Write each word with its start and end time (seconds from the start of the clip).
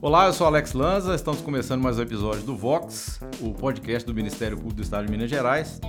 Olá, 0.00 0.26
eu 0.26 0.32
sou 0.32 0.46
Alex 0.46 0.72
Lanza, 0.72 1.14
estamos 1.14 1.42
começando 1.42 1.82
mais 1.82 1.98
um 1.98 2.02
episódio 2.02 2.42
do 2.44 2.56
Vox, 2.56 3.20
o 3.42 3.52
podcast 3.52 4.06
do 4.06 4.14
Ministério 4.14 4.56
Público 4.56 4.76
do 4.76 4.82
Estado 4.82 5.04
de 5.04 5.10
Minas 5.10 5.28
Gerais. 5.28 5.80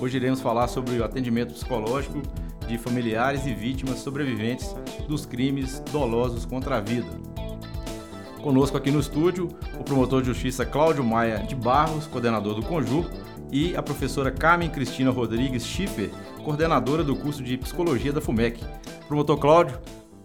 Hoje 0.00 0.16
iremos 0.16 0.40
falar 0.40 0.66
sobre 0.66 0.98
o 0.98 1.04
atendimento 1.04 1.54
psicológico 1.54 2.22
de 2.66 2.76
familiares 2.76 3.46
e 3.46 3.54
vítimas 3.54 4.00
sobreviventes 4.00 4.74
dos 5.06 5.24
crimes 5.24 5.78
dolosos 5.92 6.44
contra 6.44 6.78
a 6.78 6.80
vida. 6.80 7.06
Conosco 8.42 8.76
aqui 8.76 8.90
no 8.90 8.98
estúdio, 8.98 9.46
o 9.78 9.84
promotor 9.84 10.22
de 10.22 10.26
justiça 10.26 10.66
Cláudio 10.66 11.04
Maia 11.04 11.38
de 11.38 11.54
Barros, 11.54 12.08
coordenador 12.08 12.54
do 12.54 12.62
Conjur, 12.62 13.08
e 13.52 13.76
a 13.76 13.82
professora 13.82 14.30
Carmen 14.30 14.70
Cristina 14.70 15.10
Rodrigues 15.10 15.64
Schiffer, 15.64 16.10
coordenadora 16.42 17.04
do 17.04 17.16
curso 17.16 17.42
de 17.42 17.56
Psicologia 17.56 18.12
da 18.12 18.20
FUMEC. 18.20 18.62
Promotor 19.06 19.38
Cláudio, 19.38 19.78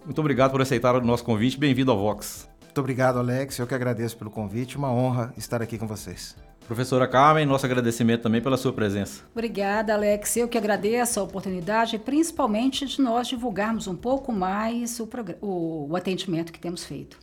muito 0.04 0.20
obrigado 0.20 0.52
por 0.52 0.62
aceitar 0.62 0.96
o 0.96 1.02
nosso 1.02 1.24
convite. 1.24 1.58
Bem-vindo 1.58 1.92
ao 1.92 1.98
Vox. 1.98 2.50
Muito 2.62 2.80
obrigado, 2.80 3.20
Alex. 3.20 3.60
Eu 3.60 3.68
que 3.68 3.76
agradeço 3.76 4.18
pelo 4.18 4.30
convite. 4.30 4.78
Uma 4.78 4.92
honra 4.92 5.34
estar 5.38 5.62
aqui 5.62 5.78
com 5.78 5.88
vocês. 5.88 6.36
Professora 6.68 7.08
Carmen, 7.08 7.46
nosso 7.46 7.66
agradecimento 7.66 8.24
também 8.24 8.42
pela 8.42 8.58
sua 8.58 8.74
presença. 8.74 9.24
Obrigada, 9.32 9.94
Alex. 9.94 10.36
Eu 10.36 10.48
que 10.48 10.58
agradeço 10.58 11.20
a 11.20 11.24
oportunidade, 11.24 11.98
principalmente 11.98 12.86
de 12.86 13.02
nós 13.02 13.28
divulgarmos 13.28 13.88
um 13.88 13.96
pouco 13.96 14.34
mais 14.34 15.00
o, 15.00 15.08
o, 15.42 15.88
o 15.90 15.96
atendimento 15.96 16.52
que 16.52 16.60
temos 16.60 16.84
feito. 16.84 17.18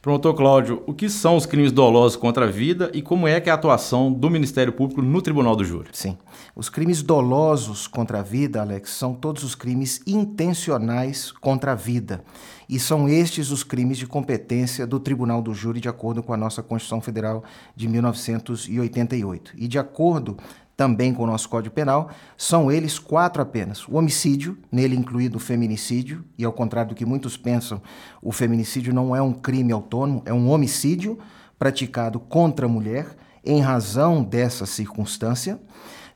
Promotor 0.00 0.32
Cláudio, 0.34 0.80
o 0.86 0.94
que 0.94 1.08
são 1.08 1.36
os 1.36 1.44
crimes 1.44 1.72
dolosos 1.72 2.16
contra 2.16 2.44
a 2.44 2.48
vida 2.48 2.88
e 2.94 3.02
como 3.02 3.26
é 3.26 3.40
que 3.40 3.48
é 3.48 3.52
a 3.52 3.56
atuação 3.56 4.12
do 4.12 4.30
Ministério 4.30 4.72
Público 4.72 5.02
no 5.02 5.20
Tribunal 5.20 5.56
do 5.56 5.64
Júri? 5.64 5.88
Sim. 5.92 6.16
Os 6.54 6.68
crimes 6.68 7.02
dolosos 7.02 7.88
contra 7.88 8.20
a 8.20 8.22
vida, 8.22 8.60
Alex, 8.60 8.90
são 8.90 9.12
todos 9.12 9.42
os 9.42 9.56
crimes 9.56 10.00
intencionais 10.06 11.32
contra 11.32 11.72
a 11.72 11.74
vida. 11.74 12.22
E 12.68 12.78
são 12.78 13.08
estes 13.08 13.50
os 13.50 13.64
crimes 13.64 13.98
de 13.98 14.06
competência 14.06 14.86
do 14.86 15.00
Tribunal 15.00 15.42
do 15.42 15.52
Júri, 15.52 15.80
de 15.80 15.88
acordo 15.88 16.22
com 16.22 16.32
a 16.32 16.36
nossa 16.36 16.62
Constituição 16.62 17.00
Federal 17.00 17.42
de 17.74 17.88
1988. 17.88 19.54
E 19.56 19.66
de 19.66 19.80
acordo 19.80 20.36
também 20.78 21.12
com 21.12 21.24
o 21.24 21.26
nosso 21.26 21.48
Código 21.48 21.74
Penal, 21.74 22.08
são 22.36 22.70
eles 22.70 23.00
quatro 23.00 23.42
apenas. 23.42 23.88
O 23.88 23.96
homicídio, 23.96 24.56
nele 24.70 24.94
incluído 24.94 25.36
o 25.36 25.40
feminicídio, 25.40 26.24
e 26.38 26.44
ao 26.44 26.52
contrário 26.52 26.90
do 26.90 26.94
que 26.94 27.04
muitos 27.04 27.36
pensam, 27.36 27.82
o 28.22 28.30
feminicídio 28.30 28.94
não 28.94 29.14
é 29.14 29.20
um 29.20 29.32
crime 29.32 29.72
autônomo, 29.72 30.22
é 30.24 30.32
um 30.32 30.48
homicídio 30.48 31.18
praticado 31.58 32.20
contra 32.20 32.66
a 32.66 32.68
mulher 32.68 33.08
em 33.44 33.60
razão 33.60 34.22
dessa 34.22 34.66
circunstância. 34.66 35.60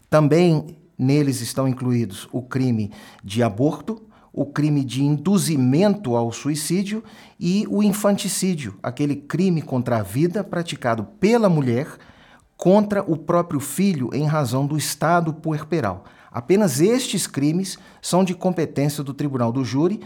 Também 0.09 0.79
neles 0.97 1.41
estão 1.41 1.67
incluídos 1.67 2.29
o 2.31 2.41
crime 2.41 2.93
de 3.25 3.43
aborto, 3.43 4.01
o 4.33 4.47
crime 4.47 4.85
de 4.85 5.03
induzimento 5.03 6.15
ao 6.15 6.31
suicídio 6.31 7.03
e 7.39 7.67
o 7.69 7.83
infanticídio, 7.83 8.79
aquele 8.81 9.17
crime 9.17 9.61
contra 9.61 9.99
a 9.99 10.03
vida 10.05 10.45
praticado 10.45 11.03
pela 11.19 11.49
mulher 11.49 11.99
contra 12.63 13.03
o 13.03 13.17
próprio 13.17 13.59
filho 13.59 14.09
em 14.13 14.25
razão 14.25 14.65
do 14.65 14.77
estado 14.77 15.35
puerperal. 15.35 16.05
Apenas 16.31 16.81
estes 16.81 17.27
crimes 17.27 17.77
são 18.01 18.23
de 18.23 18.37
competência 18.37 19.03
do 19.03 19.13
tribunal 19.13 19.51
do 19.51 19.65
júri, 19.65 20.01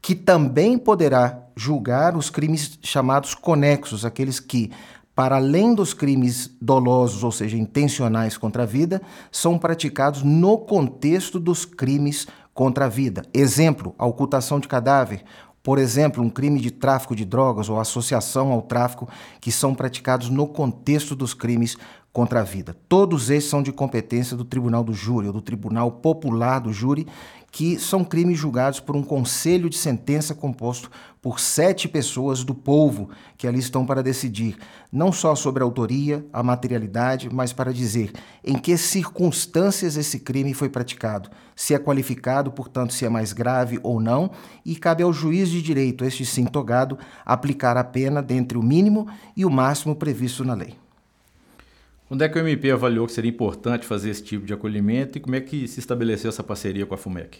que 0.00 0.14
também 0.14 0.78
poderá 0.78 1.38
julgar 1.54 2.16
os 2.16 2.30
crimes 2.30 2.78
chamados 2.82 3.34
conexos, 3.34 4.06
aqueles 4.06 4.40
que, 4.40 4.72
para 5.14 5.36
além 5.36 5.74
dos 5.74 5.92
crimes 5.92 6.50
dolosos, 6.62 7.22
ou 7.22 7.30
seja, 7.30 7.58
intencionais 7.58 8.38
contra 8.38 8.62
a 8.62 8.66
vida, 8.66 9.02
são 9.30 9.58
praticados 9.58 10.22
no 10.22 10.56
contexto 10.56 11.38
dos 11.38 11.66
crimes 11.66 12.26
contra 12.54 12.86
a 12.86 12.88
vida. 12.88 13.22
Exemplo, 13.34 13.94
a 13.98 14.06
ocultação 14.06 14.58
de 14.58 14.66
cadáver, 14.66 15.22
por 15.66 15.80
exemplo, 15.80 16.22
um 16.22 16.30
crime 16.30 16.60
de 16.60 16.70
tráfico 16.70 17.16
de 17.16 17.24
drogas 17.24 17.68
ou 17.68 17.80
associação 17.80 18.52
ao 18.52 18.62
tráfico, 18.62 19.08
que 19.40 19.50
são 19.50 19.74
praticados 19.74 20.30
no 20.30 20.46
contexto 20.46 21.16
dos 21.16 21.34
crimes 21.34 21.76
contra 22.16 22.40
a 22.40 22.44
vida. 22.44 22.74
Todos 22.88 23.28
esses 23.28 23.50
são 23.50 23.62
de 23.62 23.70
competência 23.70 24.34
do 24.34 24.42
Tribunal 24.42 24.82
do 24.82 24.94
Júri, 24.94 25.26
ou 25.26 25.34
do 25.34 25.42
Tribunal 25.42 25.92
Popular 25.92 26.60
do 26.60 26.72
Júri, 26.72 27.06
que 27.52 27.78
são 27.78 28.02
crimes 28.02 28.38
julgados 28.38 28.80
por 28.80 28.96
um 28.96 29.02
conselho 29.02 29.68
de 29.68 29.76
sentença 29.76 30.34
composto 30.34 30.90
por 31.20 31.38
sete 31.38 31.86
pessoas 31.86 32.42
do 32.42 32.54
povo 32.54 33.10
que 33.36 33.46
ali 33.46 33.58
estão 33.58 33.84
para 33.84 34.02
decidir 34.02 34.56
não 34.90 35.12
só 35.12 35.34
sobre 35.34 35.62
a 35.62 35.66
autoria, 35.66 36.24
a 36.32 36.42
materialidade, 36.42 37.28
mas 37.30 37.52
para 37.52 37.70
dizer 37.70 38.10
em 38.42 38.56
que 38.56 38.78
circunstâncias 38.78 39.98
esse 39.98 40.20
crime 40.20 40.54
foi 40.54 40.70
praticado, 40.70 41.28
se 41.54 41.74
é 41.74 41.78
qualificado, 41.78 42.50
portanto, 42.50 42.94
se 42.94 43.04
é 43.04 43.10
mais 43.10 43.34
grave 43.34 43.78
ou 43.82 44.00
não, 44.00 44.30
e 44.64 44.74
cabe 44.74 45.02
ao 45.02 45.12
juiz 45.12 45.50
de 45.50 45.60
direito, 45.60 46.02
este 46.02 46.24
sim 46.24 46.46
togado, 46.46 46.98
aplicar 47.26 47.76
a 47.76 47.84
pena 47.84 48.22
dentre 48.22 48.56
o 48.56 48.62
mínimo 48.62 49.06
e 49.36 49.44
o 49.44 49.50
máximo 49.50 49.94
previsto 49.94 50.42
na 50.42 50.54
lei. 50.54 50.85
Onde 52.08 52.24
é 52.24 52.28
que 52.28 52.38
o 52.38 52.40
MP 52.40 52.70
avaliou 52.70 53.06
que 53.06 53.12
seria 53.12 53.30
importante 53.30 53.84
fazer 53.84 54.10
esse 54.10 54.22
tipo 54.22 54.46
de 54.46 54.54
acolhimento 54.54 55.18
e 55.18 55.20
como 55.20 55.34
é 55.34 55.40
que 55.40 55.66
se 55.66 55.80
estabeleceu 55.80 56.28
essa 56.28 56.42
parceria 56.42 56.86
com 56.86 56.94
a 56.94 56.98
FUMEC? 56.98 57.38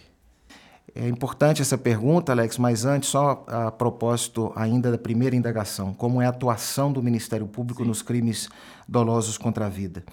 É 0.93 1.07
importante 1.07 1.61
essa 1.61 1.77
pergunta, 1.77 2.31
Alex, 2.31 2.57
mas 2.57 2.83
antes, 2.83 3.09
só 3.09 3.45
a 3.47 3.71
propósito 3.71 4.51
ainda 4.55 4.91
da 4.91 4.97
primeira 4.97 5.35
indagação: 5.35 5.93
como 5.93 6.21
é 6.21 6.25
a 6.25 6.29
atuação 6.29 6.91
do 6.91 7.01
Ministério 7.01 7.47
Público 7.47 7.83
Sim. 7.83 7.87
nos 7.87 8.01
crimes 8.01 8.49
dolosos 8.87 9.37
contra 9.37 9.67
a 9.67 9.69
vida? 9.69 10.03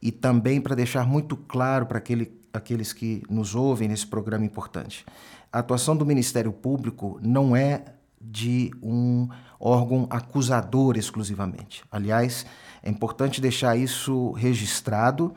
E 0.00 0.10
também 0.10 0.60
para 0.60 0.74
deixar 0.74 1.06
muito 1.06 1.36
claro 1.36 1.86
para 1.86 1.98
aquele, 1.98 2.32
aqueles 2.52 2.92
que 2.92 3.22
nos 3.30 3.54
ouvem 3.54 3.88
nesse 3.88 4.06
programa 4.06 4.44
importante: 4.44 5.06
a 5.50 5.60
atuação 5.60 5.96
do 5.96 6.04
Ministério 6.04 6.52
Público 6.52 7.18
não 7.22 7.54
é 7.54 7.84
de 8.20 8.70
um 8.82 9.28
órgão 9.58 10.06
acusador 10.10 10.96
exclusivamente. 10.96 11.82
Aliás, 11.90 12.46
é 12.82 12.90
importante 12.90 13.40
deixar 13.40 13.76
isso 13.76 14.32
registrado, 14.32 15.32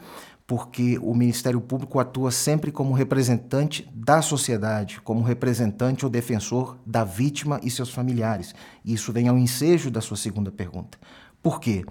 porque 0.47 0.99
o 1.01 1.13
Ministério 1.15 1.59
Público 1.59 1.99
atua 1.99 2.31
sempre 2.31 2.71
como 2.71 2.93
representante 2.93 3.89
da 3.93 4.21
sociedade, 4.21 5.01
como 5.01 5.23
representante 5.23 6.05
ou 6.05 6.11
defensor 6.11 6.77
da 6.85 7.03
vítima 7.03 7.59
e 7.63 7.71
seus 7.71 7.89
familiares. 7.89 8.53
Isso 8.83 9.11
vem 9.11 9.27
ao 9.27 9.37
ensejo 9.37 9.89
da 9.89 10.01
sua 10.01 10.17
segunda 10.17 10.51
pergunta. 10.51 10.97
Por 11.41 11.59
quê? 11.59 11.83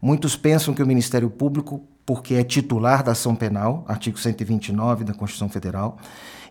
Muitos 0.00 0.36
pensam 0.36 0.74
que 0.74 0.82
o 0.82 0.86
Ministério 0.86 1.30
Público, 1.30 1.84
porque 2.04 2.34
é 2.34 2.42
titular 2.42 3.02
da 3.02 3.12
ação 3.12 3.34
penal, 3.34 3.84
artigo 3.86 4.18
129 4.18 5.04
da 5.04 5.14
Constituição 5.14 5.48
Federal, 5.48 5.98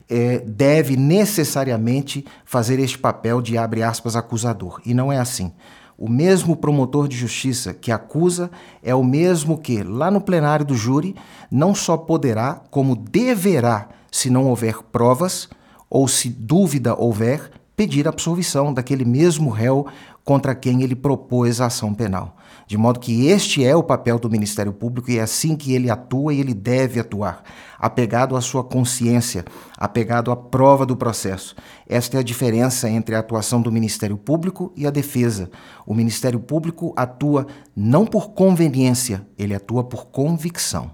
é, 0.09 0.39
deve 0.39 0.97
necessariamente 0.97 2.25
fazer 2.43 2.79
este 2.79 2.97
papel 2.97 3.41
de, 3.41 3.57
abre 3.57 3.83
aspas, 3.83 4.15
acusador. 4.15 4.81
E 4.85 4.93
não 4.93 5.11
é 5.11 5.19
assim. 5.19 5.53
O 6.01 6.09
mesmo 6.09 6.55
promotor 6.55 7.09
de 7.09 7.17
justiça 7.17 7.73
que 7.73 7.91
acusa 7.91 8.49
é 8.81 8.95
o 8.95 9.03
mesmo 9.03 9.57
que, 9.57 9.83
lá 9.83 10.09
no 10.09 10.21
plenário 10.21 10.65
do 10.65 10.73
júri, 10.73 11.13
não 11.51 11.75
só 11.75 11.97
poderá, 11.97 12.61
como 12.71 12.95
deverá, 12.95 13.89
se 14.09 14.29
não 14.29 14.47
houver 14.47 14.81
provas 14.93 15.49
ou 15.89 16.07
se 16.07 16.29
dúvida 16.29 16.95
houver, 16.95 17.51
pedir 17.75 18.07
absolvição 18.07 18.73
daquele 18.73 19.03
mesmo 19.03 19.49
réu 19.49 19.87
contra 20.23 20.55
quem 20.55 20.83
ele 20.83 20.95
propôs 20.95 21.59
a 21.59 21.65
ação 21.65 21.93
penal. 21.93 22.37
De 22.69 22.77
modo 22.77 22.99
que 22.99 23.25
este 23.25 23.65
é 23.65 23.75
o 23.75 23.81
papel 23.81 24.19
do 24.19 24.29
Ministério 24.29 24.71
Público 24.71 25.09
e 25.09 25.17
é 25.17 25.21
assim 25.21 25.55
que 25.55 25.73
ele 25.73 25.89
atua 25.89 26.35
e 26.35 26.39
ele 26.39 26.53
deve 26.53 26.99
atuar, 26.99 27.41
apegado 27.79 28.35
à 28.35 28.41
sua 28.41 28.63
consciência, 28.63 29.43
apegado 29.75 30.29
à 30.29 30.35
prova 30.35 30.85
do 30.85 30.95
processo. 30.95 31.55
Esta 31.87 32.17
é 32.17 32.19
a 32.19 32.23
diferença 32.23 32.87
entre 32.87 33.15
a 33.15 33.19
atuação 33.21 33.59
do 33.59 33.71
Ministério 33.71 34.15
Público 34.15 34.71
e 34.75 34.85
a 34.85 34.91
defesa. 34.91 35.49
O 35.83 35.95
Ministério 35.95 36.39
Público 36.39 36.93
atua 36.95 37.47
não 37.75 38.05
por 38.05 38.33
conveniência, 38.33 39.25
ele 39.35 39.55
atua 39.55 39.83
por 39.83 40.05
convicção. 40.05 40.91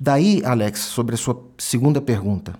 Daí, 0.00 0.42
Alex, 0.44 0.78
sobre 0.78 1.16
a 1.16 1.18
sua 1.18 1.44
segunda 1.58 2.00
pergunta, 2.00 2.54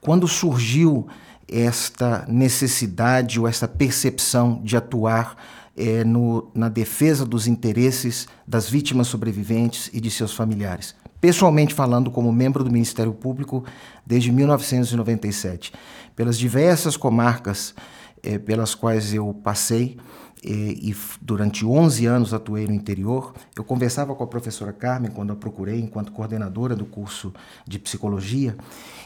quando 0.00 0.26
surgiu 0.26 1.06
esta 1.46 2.24
necessidade 2.26 3.38
ou 3.38 3.46
esta 3.46 3.68
percepção 3.68 4.58
de 4.64 4.74
atuar 4.74 5.36
é, 5.76 6.04
no, 6.04 6.50
na 6.54 6.68
defesa 6.68 7.24
dos 7.24 7.46
interesses 7.46 8.28
das 8.46 8.68
vítimas 8.68 9.06
sobreviventes 9.06 9.90
e 9.92 10.00
de 10.00 10.10
seus 10.10 10.34
familiares. 10.34 10.94
Pessoalmente 11.20 11.72
falando, 11.72 12.10
como 12.10 12.32
membro 12.32 12.64
do 12.64 12.70
Ministério 12.70 13.12
Público 13.12 13.64
desde 14.04 14.32
1997, 14.32 15.72
pelas 16.16 16.38
diversas 16.38 16.96
comarcas 16.96 17.74
é, 18.22 18.38
pelas 18.38 18.74
quais 18.74 19.12
eu 19.12 19.34
passei 19.42 19.96
é, 20.44 20.48
e 20.48 20.94
durante 21.20 21.64
11 21.64 22.06
anos 22.06 22.34
atuei 22.34 22.66
no 22.66 22.74
interior, 22.74 23.32
eu 23.56 23.64
conversava 23.64 24.14
com 24.14 24.24
a 24.24 24.26
professora 24.26 24.72
Carmen 24.72 25.10
quando 25.10 25.32
a 25.32 25.36
procurei 25.36 25.80
enquanto 25.80 26.12
coordenadora 26.12 26.74
do 26.74 26.84
curso 26.84 27.32
de 27.66 27.78
psicologia 27.78 28.56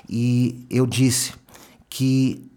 e 0.09 0.67
eu 0.71 0.87
disse 0.87 1.35
que 1.89 2.51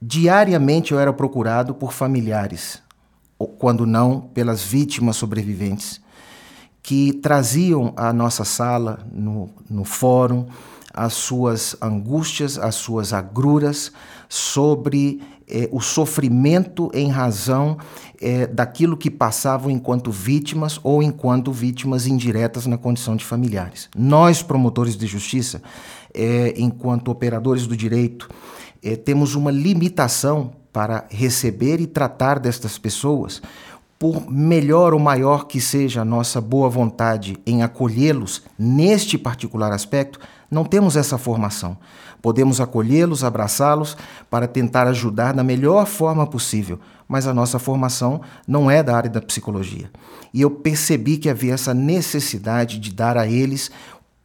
diariamente 0.00 0.92
eu 0.92 0.98
era 0.98 1.12
procurado 1.12 1.74
por 1.74 1.92
familiares 1.92 2.85
quando 3.38 3.86
não 3.86 4.20
pelas 4.20 4.62
vítimas 4.62 5.16
sobreviventes, 5.16 6.00
que 6.82 7.12
traziam 7.14 7.92
à 7.96 8.12
nossa 8.12 8.44
sala, 8.44 9.00
no, 9.12 9.50
no 9.68 9.84
fórum, 9.84 10.46
as 10.94 11.12
suas 11.12 11.76
angústias, 11.82 12.56
as 12.58 12.76
suas 12.76 13.12
agruras, 13.12 13.92
sobre 14.28 15.20
eh, 15.48 15.68
o 15.70 15.80
sofrimento 15.80 16.90
em 16.94 17.10
razão 17.10 17.76
eh, 18.20 18.46
daquilo 18.46 18.96
que 18.96 19.10
passavam 19.10 19.70
enquanto 19.70 20.10
vítimas 20.10 20.80
ou 20.82 21.02
enquanto 21.02 21.52
vítimas 21.52 22.06
indiretas 22.06 22.66
na 22.66 22.78
condição 22.78 23.14
de 23.14 23.24
familiares. 23.24 23.88
Nós, 23.94 24.42
promotores 24.42 24.96
de 24.96 25.06
justiça, 25.06 25.62
eh, 26.14 26.54
enquanto 26.56 27.10
operadores 27.10 27.66
do 27.66 27.76
direito, 27.76 28.28
temos 29.04 29.34
uma 29.34 29.50
limitação 29.50 30.52
para 30.76 31.06
receber 31.08 31.80
e 31.80 31.86
tratar 31.86 32.38
destas 32.38 32.76
pessoas 32.76 33.40
por 33.98 34.30
melhor 34.30 34.92
ou 34.92 35.00
maior 35.00 35.46
que 35.46 35.58
seja 35.58 36.02
a 36.02 36.04
nossa 36.04 36.38
boa 36.38 36.68
vontade 36.68 37.38
em 37.46 37.62
acolhê-los 37.62 38.42
neste 38.58 39.16
particular 39.16 39.72
aspecto, 39.72 40.20
não 40.50 40.66
temos 40.66 40.94
essa 40.94 41.16
formação. 41.16 41.78
Podemos 42.20 42.60
acolhê-los, 42.60 43.24
abraçá-los 43.24 43.96
para 44.28 44.46
tentar 44.46 44.86
ajudar 44.86 45.32
da 45.32 45.42
melhor 45.42 45.86
forma 45.86 46.26
possível, 46.26 46.78
mas 47.08 47.26
a 47.26 47.32
nossa 47.32 47.58
formação 47.58 48.20
não 48.46 48.70
é 48.70 48.82
da 48.82 48.94
área 48.94 49.08
da 49.08 49.22
psicologia. 49.22 49.90
E 50.30 50.42
eu 50.42 50.50
percebi 50.50 51.16
que 51.16 51.30
havia 51.30 51.54
essa 51.54 51.72
necessidade 51.72 52.78
de 52.78 52.92
dar 52.92 53.16
a 53.16 53.26
eles 53.26 53.70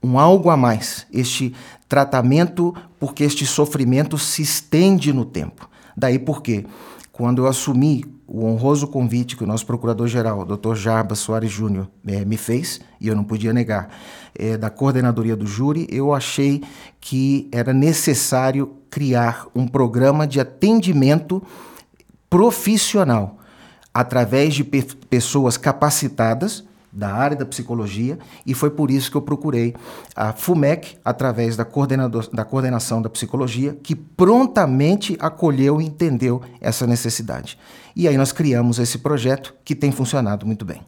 um 0.03 0.19
algo 0.19 0.49
a 0.49 0.57
mais, 0.57 1.07
este 1.13 1.55
tratamento, 1.87 2.75
porque 2.99 3.23
este 3.23 3.45
sofrimento 3.45 4.17
se 4.17 4.41
estende 4.41 5.13
no 5.13 5.23
tempo. 5.23 5.71
Daí 5.95 6.19
porque, 6.19 6.65
quando 7.11 7.43
eu 7.43 7.47
assumi 7.47 8.05
o 8.27 8.45
honroso 8.45 8.87
convite 8.87 9.35
que 9.35 9.43
o 9.43 9.47
nosso 9.47 9.65
procurador-geral, 9.65 10.45
Dr. 10.45 10.75
Jarbas 10.75 11.19
Soares 11.19 11.51
Júnior, 11.51 11.89
é, 12.07 12.23
me 12.23 12.37
fez, 12.37 12.79
e 12.99 13.07
eu 13.07 13.15
não 13.15 13.23
podia 13.23 13.51
negar, 13.51 13.89
é, 14.33 14.57
da 14.57 14.69
coordenadoria 14.69 15.35
do 15.35 15.45
júri, 15.45 15.85
eu 15.89 16.13
achei 16.13 16.63
que 16.99 17.49
era 17.51 17.73
necessário 17.73 18.77
criar 18.89 19.47
um 19.53 19.67
programa 19.67 20.25
de 20.25 20.39
atendimento 20.39 21.43
profissional 22.29 23.37
através 23.93 24.53
de 24.53 24.63
pe 24.63 24.81
pessoas 25.09 25.57
capacitadas 25.57 26.63
da 26.91 27.13
área 27.13 27.37
da 27.37 27.45
psicologia 27.45 28.19
e 28.45 28.53
foi 28.53 28.69
por 28.69 28.91
isso 28.91 29.09
que 29.09 29.17
eu 29.17 29.21
procurei 29.21 29.75
a 30.15 30.33
FUMEC, 30.33 30.97
através 31.03 31.55
da, 31.55 31.65
da 32.33 32.45
coordenação 32.45 33.01
da 33.01 33.09
psicologia, 33.09 33.77
que 33.81 33.95
prontamente 33.95 35.17
acolheu 35.19 35.81
e 35.81 35.85
entendeu 35.85 36.41
essa 36.59 36.85
necessidade. 36.85 37.57
E 37.95 38.07
aí 38.07 38.17
nós 38.17 38.31
criamos 38.31 38.79
esse 38.79 38.97
projeto 38.97 39.53
que 39.63 39.75
tem 39.75 39.91
funcionado 39.91 40.45
muito 40.45 40.65
bem. 40.65 40.81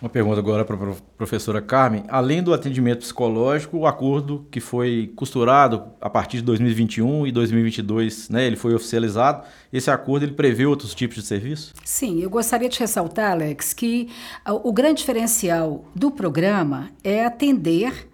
Uma 0.00 0.08
pergunta 0.08 0.38
agora 0.38 0.64
para 0.64 0.76
a 0.76 0.94
professora 1.16 1.60
Carmen. 1.60 2.04
Além 2.08 2.40
do 2.40 2.54
atendimento 2.54 3.00
psicológico, 3.00 3.78
o 3.78 3.86
acordo 3.86 4.46
que 4.48 4.60
foi 4.60 5.12
costurado 5.16 5.86
a 6.00 6.08
partir 6.08 6.36
de 6.36 6.44
2021 6.44 7.26
e 7.26 7.32
2022, 7.32 8.28
né, 8.28 8.46
ele 8.46 8.54
foi 8.54 8.74
oficializado. 8.74 9.44
Esse 9.72 9.90
acordo 9.90 10.24
ele 10.24 10.32
prevê 10.32 10.66
outros 10.66 10.94
tipos 10.94 11.16
de 11.16 11.22
serviço? 11.22 11.74
Sim, 11.84 12.20
eu 12.20 12.30
gostaria 12.30 12.68
de 12.68 12.78
ressaltar, 12.78 13.32
Alex, 13.32 13.72
que 13.72 14.08
o 14.46 14.72
grande 14.72 15.00
diferencial 15.00 15.84
do 15.96 16.12
programa 16.12 16.90
é 17.02 17.24
atender 17.24 18.08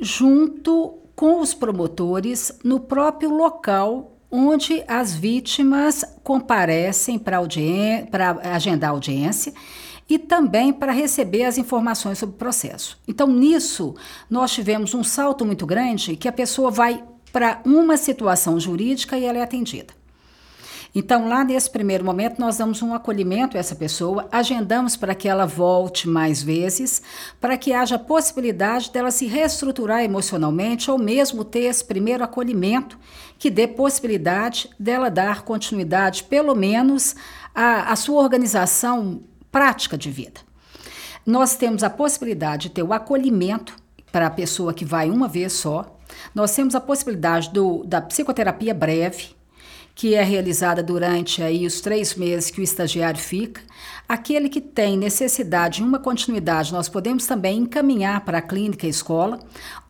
junto 0.00 0.94
com 1.14 1.42
os 1.42 1.52
promotores 1.52 2.58
no 2.64 2.80
próprio 2.80 3.28
local 3.28 4.14
onde 4.30 4.82
as 4.86 5.14
vítimas 5.14 6.04
comparecem 6.22 7.18
para 7.18 7.38
agendar 8.44 8.90
audiência 8.90 9.52
e 10.08 10.18
também 10.18 10.72
para 10.72 10.92
receber 10.92 11.44
as 11.44 11.58
informações 11.58 12.18
sobre 12.18 12.34
o 12.34 12.38
processo. 12.38 12.98
Então, 13.06 13.26
nisso, 13.26 13.94
nós 14.30 14.52
tivemos 14.52 14.94
um 14.94 15.04
salto 15.04 15.44
muito 15.44 15.66
grande 15.66 16.16
que 16.16 16.28
a 16.28 16.32
pessoa 16.32 16.70
vai 16.70 17.04
para 17.32 17.60
uma 17.64 17.96
situação 17.96 18.58
jurídica 18.58 19.18
e 19.18 19.24
ela 19.24 19.38
é 19.38 19.42
atendida. 19.42 19.98
Então, 20.94 21.28
lá 21.28 21.44
nesse 21.44 21.70
primeiro 21.70 22.02
momento, 22.02 22.40
nós 22.40 22.56
damos 22.56 22.80
um 22.80 22.94
acolhimento 22.94 23.56
a 23.56 23.60
essa 23.60 23.76
pessoa, 23.76 24.26
agendamos 24.32 24.96
para 24.96 25.14
que 25.14 25.28
ela 25.28 25.44
volte 25.44 26.08
mais 26.08 26.42
vezes, 26.42 27.02
para 27.38 27.58
que 27.58 27.74
haja 27.74 27.98
possibilidade 27.98 28.90
dela 28.90 29.10
se 29.10 29.26
reestruturar 29.26 30.02
emocionalmente 30.02 30.90
ou 30.90 30.98
mesmo 30.98 31.44
ter 31.44 31.64
esse 31.64 31.84
primeiro 31.84 32.24
acolhimento 32.24 32.98
que 33.38 33.50
dê 33.50 33.68
possibilidade 33.68 34.70
dela 34.78 35.10
dar 35.10 35.42
continuidade, 35.42 36.24
pelo 36.24 36.54
menos, 36.54 37.14
à, 37.54 37.92
à 37.92 37.96
sua 37.96 38.22
organização 38.22 39.20
prática 39.58 39.98
de 39.98 40.08
vida. 40.08 40.40
Nós 41.26 41.56
temos 41.56 41.82
a 41.82 41.90
possibilidade 41.90 42.68
de 42.68 42.74
ter 42.74 42.84
o 42.84 42.92
acolhimento 42.92 43.74
para 44.12 44.28
a 44.28 44.30
pessoa 44.30 44.72
que 44.72 44.84
vai 44.84 45.10
uma 45.10 45.26
vez 45.26 45.52
só. 45.52 45.98
Nós 46.32 46.54
temos 46.54 46.76
a 46.76 46.80
possibilidade 46.80 47.50
do, 47.50 47.82
da 47.82 48.00
psicoterapia 48.00 48.72
breve, 48.72 49.30
que 49.96 50.14
é 50.14 50.22
realizada 50.22 50.80
durante 50.80 51.42
aí 51.42 51.66
os 51.66 51.80
três 51.80 52.14
meses 52.14 52.52
que 52.52 52.60
o 52.60 52.62
estagiário 52.62 53.18
fica. 53.18 53.60
Aquele 54.08 54.48
que 54.48 54.60
tem 54.60 54.96
necessidade 54.96 55.78
de 55.78 55.82
uma 55.82 55.98
continuidade, 55.98 56.72
nós 56.72 56.88
podemos 56.88 57.26
também 57.26 57.58
encaminhar 57.58 58.20
para 58.20 58.38
a 58.38 58.42
clínica 58.42 58.86
e 58.86 58.90
escola, 58.90 59.40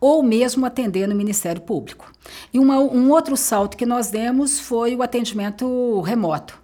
ou 0.00 0.22
mesmo 0.22 0.64
atender 0.64 1.06
no 1.06 1.14
Ministério 1.14 1.60
Público. 1.60 2.10
E 2.54 2.58
uma, 2.58 2.78
um 2.78 3.10
outro 3.10 3.36
salto 3.36 3.76
que 3.76 3.84
nós 3.84 4.10
demos 4.10 4.58
foi 4.58 4.96
o 4.96 5.02
atendimento 5.02 6.00
remoto 6.00 6.58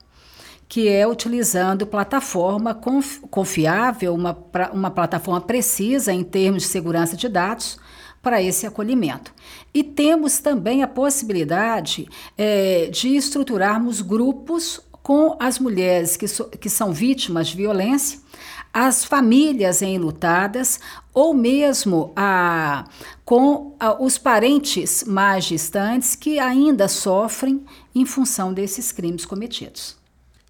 que 0.75 0.88
é 0.88 1.06
utilizando 1.06 1.87
plataforma 1.87 2.76
confiável, 3.31 4.12
uma, 4.12 4.37
uma 4.73 4.91
plataforma 4.91 5.41
precisa 5.41 6.12
em 6.12 6.25
termos 6.25 6.65
de 6.65 6.69
segurança 6.69 7.17
de 7.17 7.29
dados 7.29 7.79
para 8.21 8.43
esse 8.43 8.67
acolhimento. 8.67 9.32
E 9.73 9.85
temos 9.85 10.41
também 10.41 10.82
a 10.82 10.88
possibilidade 10.88 12.09
é, 12.37 12.88
de 12.91 13.15
estruturarmos 13.15 14.00
grupos 14.00 14.81
com 15.00 15.37
as 15.38 15.61
mulheres 15.61 16.17
que, 16.17 16.26
so, 16.26 16.47
que 16.47 16.69
são 16.69 16.93
vítimas 16.93 17.47
de 17.47 17.56
violência, 17.56 18.19
as 18.73 19.05
famílias 19.05 19.81
enlutadas 19.81 20.81
ou 21.12 21.32
mesmo 21.35 22.12
a, 22.17 22.88
com 23.25 23.76
a, 23.79 24.03
os 24.03 24.19
parentes 24.19 25.05
mais 25.05 25.44
distantes 25.44 26.17
que 26.17 26.41
ainda 26.41 26.88
sofrem 26.88 27.65
em 27.94 28.05
função 28.05 28.53
desses 28.53 28.91
crimes 28.91 29.25
cometidos. 29.25 30.03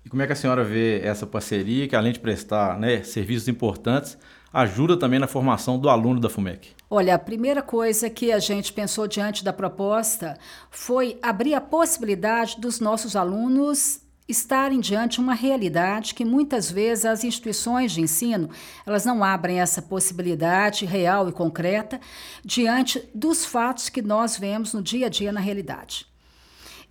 E 0.04 0.08
como 0.08 0.20
é 0.20 0.26
que 0.26 0.32
a 0.32 0.36
senhora 0.36 0.62
vê 0.62 1.00
essa 1.00 1.26
parceria, 1.26 1.88
que 1.88 1.96
além 1.96 2.12
de 2.12 2.20
prestar 2.20 2.78
né, 2.78 3.02
serviços 3.02 3.48
importantes, 3.48 4.18
ajuda 4.52 4.98
também 4.98 5.18
na 5.18 5.26
formação 5.26 5.78
do 5.78 5.88
aluno 5.88 6.20
da 6.20 6.28
FUMEC? 6.28 6.72
Olha, 6.90 7.14
a 7.14 7.18
primeira 7.18 7.62
coisa 7.62 8.10
que 8.10 8.30
a 8.30 8.38
gente 8.38 8.72
pensou 8.72 9.08
diante 9.08 9.42
da 9.42 9.52
proposta 9.52 10.38
foi 10.70 11.18
abrir 11.22 11.54
a 11.54 11.60
possibilidade 11.60 12.61
dos 12.61 12.80
nossos 12.80 13.16
alunos 13.16 14.00
estarem 14.28 14.80
diante 14.80 15.20
uma 15.20 15.34
realidade 15.34 16.14
que 16.14 16.25
muitas 16.25 16.70
vezes 16.70 17.04
as 17.04 17.25
instituições 17.25 17.92
de 17.92 18.00
ensino 18.00 18.49
elas 18.87 19.04
não 19.04 19.23
abrem 19.23 19.61
essa 19.61 19.82
possibilidade 19.82 20.87
real 20.87 21.28
e 21.28 21.32
concreta 21.32 22.00
diante 22.44 23.06
dos 23.14 23.44
fatos 23.44 23.88
que 23.88 24.00
nós 24.00 24.38
vemos 24.38 24.73
no 24.73 24.82
dia 24.82 25.06
a 25.06 25.11
dia 25.11 25.32
na 25.32 25.40
realidade. 25.40 26.06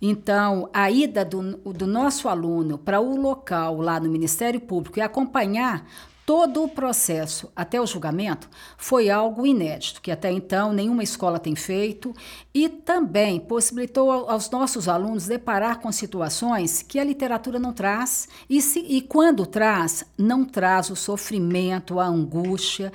Então, 0.06 0.68
a 0.70 0.90
ida 0.90 1.24
do, 1.24 1.56
do 1.72 1.86
nosso 1.86 2.28
aluno 2.28 2.76
para 2.76 3.00
o 3.00 3.16
local 3.16 3.80
lá 3.80 3.98
no 3.98 4.10
Ministério 4.10 4.60
Público 4.60 4.98
e 4.98 5.00
acompanhar 5.00 5.88
todo 6.26 6.62
o 6.62 6.68
processo 6.68 7.50
até 7.56 7.80
o 7.80 7.86
julgamento 7.86 8.46
foi 8.76 9.08
algo 9.08 9.46
inédito, 9.46 10.02
que 10.02 10.10
até 10.10 10.30
então 10.30 10.74
nenhuma 10.74 11.02
escola 11.02 11.38
tem 11.38 11.56
feito, 11.56 12.14
e 12.52 12.68
também 12.68 13.40
possibilitou 13.40 14.10
aos 14.10 14.50
nossos 14.50 14.88
alunos 14.88 15.26
deparar 15.26 15.80
com 15.80 15.90
situações 15.90 16.82
que 16.82 16.98
a 16.98 17.04
literatura 17.04 17.58
não 17.58 17.72
traz, 17.72 18.28
e, 18.48 18.60
se, 18.60 18.80
e 18.80 19.00
quando 19.00 19.46
traz, 19.46 20.04
não 20.18 20.44
traz 20.44 20.90
o 20.90 20.96
sofrimento, 20.96 21.98
a 21.98 22.04
angústia 22.04 22.92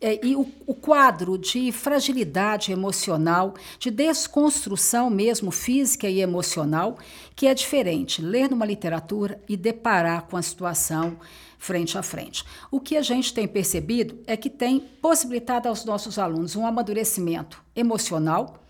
é, 0.00 0.18
e 0.24 0.34
o, 0.34 0.46
o, 0.66 0.74
quadro 0.74 1.36
de 1.36 1.70
fragilidade 1.70 2.72
emocional, 2.72 3.54
de 3.78 3.90
desconstrução 3.90 5.10
mesmo 5.10 5.50
física 5.50 6.08
e 6.08 6.20
emocional, 6.20 6.98
que 7.36 7.46
é 7.46 7.52
diferente 7.52 8.22
ler 8.22 8.48
numa 8.48 8.64
literatura 8.64 9.40
e 9.48 9.56
deparar 9.56 10.22
com 10.22 10.36
a 10.36 10.42
situação 10.42 11.18
frente 11.58 11.98
a 11.98 12.02
frente. 12.02 12.44
O 12.70 12.80
que 12.80 12.96
a 12.96 13.02
gente 13.02 13.34
tem 13.34 13.46
percebido 13.46 14.18
é 14.26 14.36
que 14.36 14.48
tem 14.48 14.80
possibilitado 14.80 15.68
aos 15.68 15.84
nossos 15.84 16.18
alunos 16.18 16.56
um 16.56 16.66
amadurecimento 16.66 17.62
emocional 17.76 18.64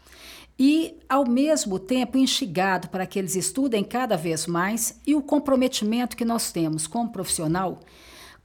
e, 0.58 0.98
ao 1.08 1.26
mesmo 1.26 1.78
tempo, 1.78 2.18
instigado 2.18 2.88
para 2.88 3.06
que 3.06 3.18
eles 3.18 3.36
estudem 3.36 3.84
cada 3.84 4.16
vez 4.16 4.46
mais 4.46 5.00
e 5.06 5.14
o 5.14 5.22
comprometimento 5.22 6.16
que 6.16 6.24
nós 6.24 6.50
temos 6.50 6.88
como 6.88 7.12
profissional 7.12 7.78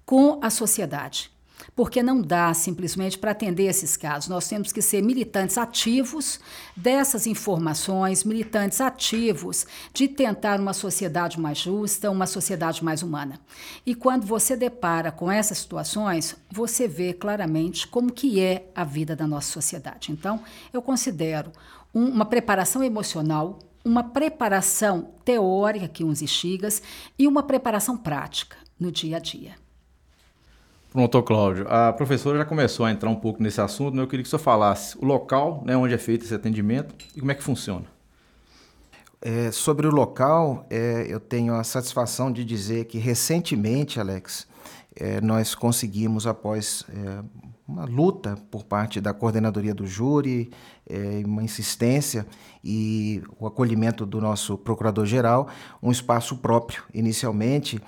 com 0.05 0.39
a 0.41 0.51
sociedade. 0.51 1.34
Porque 1.75 2.01
não 2.01 2.21
dá 2.21 2.53
simplesmente 2.53 3.17
para 3.17 3.31
atender 3.31 3.65
esses 3.65 3.97
casos. 3.97 4.29
Nós 4.29 4.47
temos 4.47 4.71
que 4.71 4.81
ser 4.81 5.01
militantes 5.01 5.57
ativos 5.57 6.39
dessas 6.75 7.27
informações, 7.27 8.23
militantes 8.23 8.81
ativos 8.81 9.65
de 9.93 10.07
tentar 10.07 10.59
uma 10.59 10.73
sociedade 10.73 11.39
mais 11.39 11.57
justa, 11.57 12.11
uma 12.11 12.27
sociedade 12.27 12.83
mais 12.83 13.01
humana. 13.03 13.39
E 13.85 13.95
quando 13.95 14.25
você 14.25 14.55
depara 14.55 15.11
com 15.11 15.31
essas 15.31 15.57
situações, 15.57 16.35
você 16.51 16.87
vê 16.87 17.13
claramente 17.13 17.87
como 17.87 18.11
que 18.11 18.39
é 18.39 18.69
a 18.75 18.83
vida 18.83 19.15
da 19.15 19.27
nossa 19.27 19.51
sociedade. 19.51 20.11
Então, 20.11 20.41
eu 20.73 20.81
considero 20.81 21.51
um, 21.93 22.05
uma 22.05 22.25
preparação 22.25 22.83
emocional 22.83 23.59
uma 23.85 24.03
preparação 24.03 25.11
teórica, 25.23 25.87
que 25.87 26.03
uns 26.03 26.23
estigas, 26.23 26.81
e 27.19 27.27
uma 27.27 27.43
preparação 27.43 27.95
prática 27.95 28.57
no 28.79 28.91
dia 28.91 29.17
a 29.17 29.19
dia. 29.19 29.64
Pronto, 30.95 31.21
Cláudio. 31.23 31.67
A 31.67 31.91
professora 31.91 32.37
já 32.37 32.45
começou 32.45 32.85
a 32.85 32.89
entrar 32.89 33.09
um 33.09 33.17
pouco 33.17 33.43
nesse 33.43 33.59
assunto, 33.59 33.95
mas 33.95 34.03
eu 34.03 34.07
queria 34.07 34.23
que 34.23 34.29
você 34.29 34.37
falasse 34.37 34.97
o 34.97 35.03
local 35.03 35.61
né, 35.65 35.75
onde 35.75 35.93
é 35.93 35.97
feito 35.97 36.23
esse 36.23 36.33
atendimento 36.33 36.95
e 37.13 37.19
como 37.19 37.33
é 37.33 37.35
que 37.35 37.43
funciona. 37.43 37.83
É, 39.21 39.51
sobre 39.51 39.87
o 39.87 39.91
local, 39.91 40.65
é, 40.69 41.05
eu 41.09 41.19
tenho 41.19 41.53
a 41.53 41.65
satisfação 41.65 42.31
de 42.31 42.45
dizer 42.45 42.85
que 42.85 42.97
recentemente, 42.97 43.99
Alex, 43.99 44.47
é, 44.95 45.19
nós 45.19 45.53
conseguimos, 45.53 46.25
após 46.25 46.85
é, 46.87 47.23
uma 47.67 47.83
luta 47.83 48.37
por 48.49 48.63
parte 48.63 49.01
da 49.01 49.13
coordenadoria 49.13 49.73
do 49.73 49.85
júri, 49.85 50.49
é, 50.87 51.23
uma 51.25 51.43
insistência 51.43 52.25
e 52.63 53.21
o 53.37 53.45
acolhimento 53.45 54.05
do 54.05 54.21
nosso 54.21 54.57
procurador-geral, 54.57 55.49
um 55.83 55.91
espaço 55.91 56.37
próprio. 56.37 56.83
Inicialmente, 56.93 57.81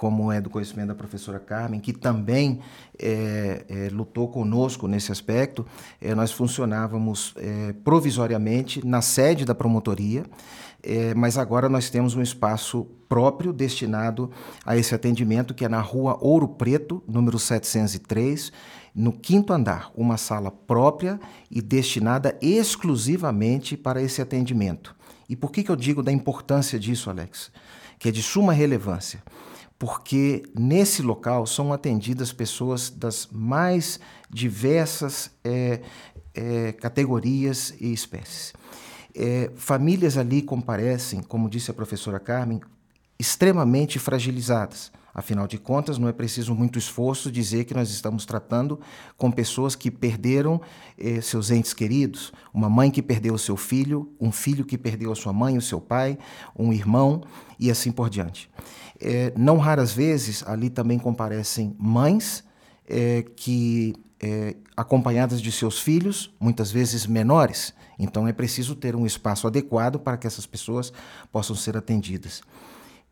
como 0.00 0.32
é 0.32 0.40
do 0.40 0.48
conhecimento 0.48 0.88
da 0.88 0.94
professora 0.94 1.38
Carmen, 1.38 1.78
que 1.78 1.92
também 1.92 2.60
é, 2.98 3.66
é, 3.68 3.88
lutou 3.92 4.28
conosco 4.28 4.88
nesse 4.88 5.12
aspecto, 5.12 5.66
é, 6.00 6.14
nós 6.14 6.32
funcionávamos 6.32 7.34
é, 7.36 7.74
provisoriamente 7.84 8.82
na 8.82 9.02
sede 9.02 9.44
da 9.44 9.54
promotoria, 9.54 10.24
é, 10.82 11.12
mas 11.12 11.36
agora 11.36 11.68
nós 11.68 11.90
temos 11.90 12.14
um 12.14 12.22
espaço 12.22 12.86
próprio 13.10 13.52
destinado 13.52 14.30
a 14.64 14.74
esse 14.74 14.94
atendimento, 14.94 15.52
que 15.52 15.66
é 15.66 15.68
na 15.68 15.82
rua 15.82 16.16
Ouro 16.18 16.48
Preto, 16.48 17.02
número 17.06 17.38
703, 17.38 18.50
no 18.94 19.12
quinto 19.12 19.52
andar, 19.52 19.90
uma 19.94 20.16
sala 20.16 20.50
própria 20.50 21.20
e 21.50 21.60
destinada 21.60 22.38
exclusivamente 22.40 23.76
para 23.76 24.00
esse 24.00 24.22
atendimento. 24.22 24.96
E 25.28 25.36
por 25.36 25.52
que, 25.52 25.62
que 25.62 25.70
eu 25.70 25.76
digo 25.76 26.02
da 26.02 26.10
importância 26.10 26.78
disso, 26.78 27.10
Alex? 27.10 27.52
Que 27.98 28.08
é 28.08 28.10
de 28.10 28.22
suma 28.22 28.54
relevância 28.54 29.22
porque 29.80 30.42
nesse 30.54 31.00
local 31.00 31.46
são 31.46 31.72
atendidas 31.72 32.34
pessoas 32.34 32.90
das 32.90 33.26
mais 33.32 33.98
diversas 34.28 35.30
é, 35.42 35.80
é, 36.34 36.72
categorias 36.72 37.74
e 37.80 37.90
espécies. 37.90 38.52
É, 39.16 39.50
famílias 39.56 40.18
ali 40.18 40.42
comparecem, 40.42 41.22
como 41.22 41.48
disse 41.48 41.70
a 41.70 41.74
professora 41.74 42.20
Carmen, 42.20 42.60
extremamente 43.18 43.98
fragilizadas. 43.98 44.92
Afinal 45.12 45.46
de 45.46 45.58
contas, 45.58 45.98
não 45.98 46.08
é 46.08 46.12
preciso 46.12 46.54
muito 46.54 46.78
esforço 46.78 47.30
dizer 47.30 47.64
que 47.64 47.74
nós 47.74 47.90
estamos 47.90 48.24
tratando 48.24 48.78
com 49.16 49.30
pessoas 49.30 49.74
que 49.74 49.90
perderam 49.90 50.60
eh, 50.96 51.20
seus 51.20 51.50
entes 51.50 51.74
queridos, 51.74 52.32
uma 52.54 52.70
mãe 52.70 52.90
que 52.90 53.02
perdeu 53.02 53.34
o 53.34 53.38
seu 53.38 53.56
filho, 53.56 54.12
um 54.20 54.30
filho 54.30 54.64
que 54.64 54.78
perdeu 54.78 55.10
a 55.10 55.16
sua 55.16 55.32
mãe, 55.32 55.58
o 55.58 55.62
seu 55.62 55.80
pai, 55.80 56.16
um 56.56 56.72
irmão 56.72 57.22
e 57.58 57.70
assim 57.70 57.90
por 57.90 58.08
diante. 58.08 58.48
É, 59.00 59.32
não 59.36 59.56
raras 59.56 59.92
vezes 59.92 60.44
ali 60.46 60.68
também 60.68 60.98
comparecem 60.98 61.74
mães 61.78 62.44
é, 62.86 63.22
que, 63.34 63.94
é, 64.20 64.56
acompanhadas 64.76 65.40
de 65.40 65.50
seus 65.50 65.80
filhos, 65.80 66.34
muitas 66.38 66.70
vezes 66.70 67.06
menores. 67.06 67.72
Então 67.98 68.28
é 68.28 68.32
preciso 68.32 68.74
ter 68.74 68.94
um 68.94 69.06
espaço 69.06 69.46
adequado 69.46 69.98
para 69.98 70.16
que 70.16 70.26
essas 70.26 70.46
pessoas 70.46 70.92
possam 71.32 71.56
ser 71.56 71.76
atendidas. 71.76 72.42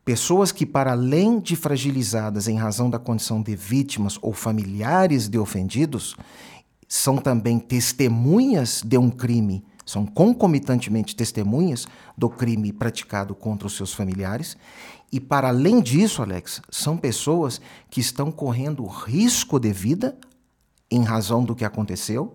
Pessoas 0.08 0.50
que, 0.50 0.64
para 0.64 0.92
além 0.92 1.38
de 1.38 1.54
fragilizadas 1.54 2.48
em 2.48 2.56
razão 2.56 2.88
da 2.88 2.98
condição 2.98 3.42
de 3.42 3.54
vítimas 3.54 4.18
ou 4.22 4.32
familiares 4.32 5.28
de 5.28 5.38
ofendidos, 5.38 6.16
são 6.88 7.18
também 7.18 7.58
testemunhas 7.58 8.80
de 8.82 8.96
um 8.96 9.10
crime 9.10 9.62
são 9.84 10.06
concomitantemente 10.06 11.14
testemunhas 11.14 11.86
do 12.16 12.30
crime 12.30 12.72
praticado 12.72 13.34
contra 13.34 13.66
os 13.66 13.76
seus 13.76 13.92
familiares. 13.92 14.56
E, 15.12 15.20
para 15.20 15.48
além 15.48 15.82
disso, 15.82 16.22
Alex, 16.22 16.62
são 16.70 16.96
pessoas 16.96 17.60
que 17.90 18.00
estão 18.00 18.32
correndo 18.32 18.86
risco 18.86 19.60
de 19.60 19.74
vida 19.74 20.16
em 20.90 21.02
razão 21.02 21.44
do 21.44 21.54
que 21.54 21.66
aconteceu, 21.66 22.34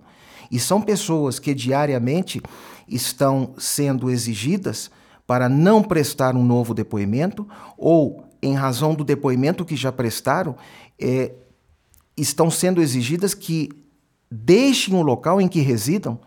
e 0.51 0.59
são 0.59 0.79
pessoas 0.79 1.39
que 1.39 1.55
diariamente 1.55 2.39
estão 2.87 3.55
sendo 3.57 4.11
exigidas 4.11 4.91
para 5.25 5.47
não 5.47 5.81
prestar 5.81 6.35
um 6.35 6.43
novo 6.43 6.73
depoimento 6.73 7.47
ou, 7.77 8.25
em 8.41 8.53
razão 8.53 8.93
do 8.93 9.03
depoimento 9.03 9.65
que 9.65 9.75
já 9.75 9.91
prestaram, 9.91 10.55
é, 10.99 11.31
estão 12.15 12.51
sendo 12.51 12.81
exigidas 12.81 13.33
que 13.33 13.69
deixem 14.29 14.95
o 14.95 15.01
local 15.01 15.39
em 15.39 15.47
que 15.47 15.61
residam 15.61 16.19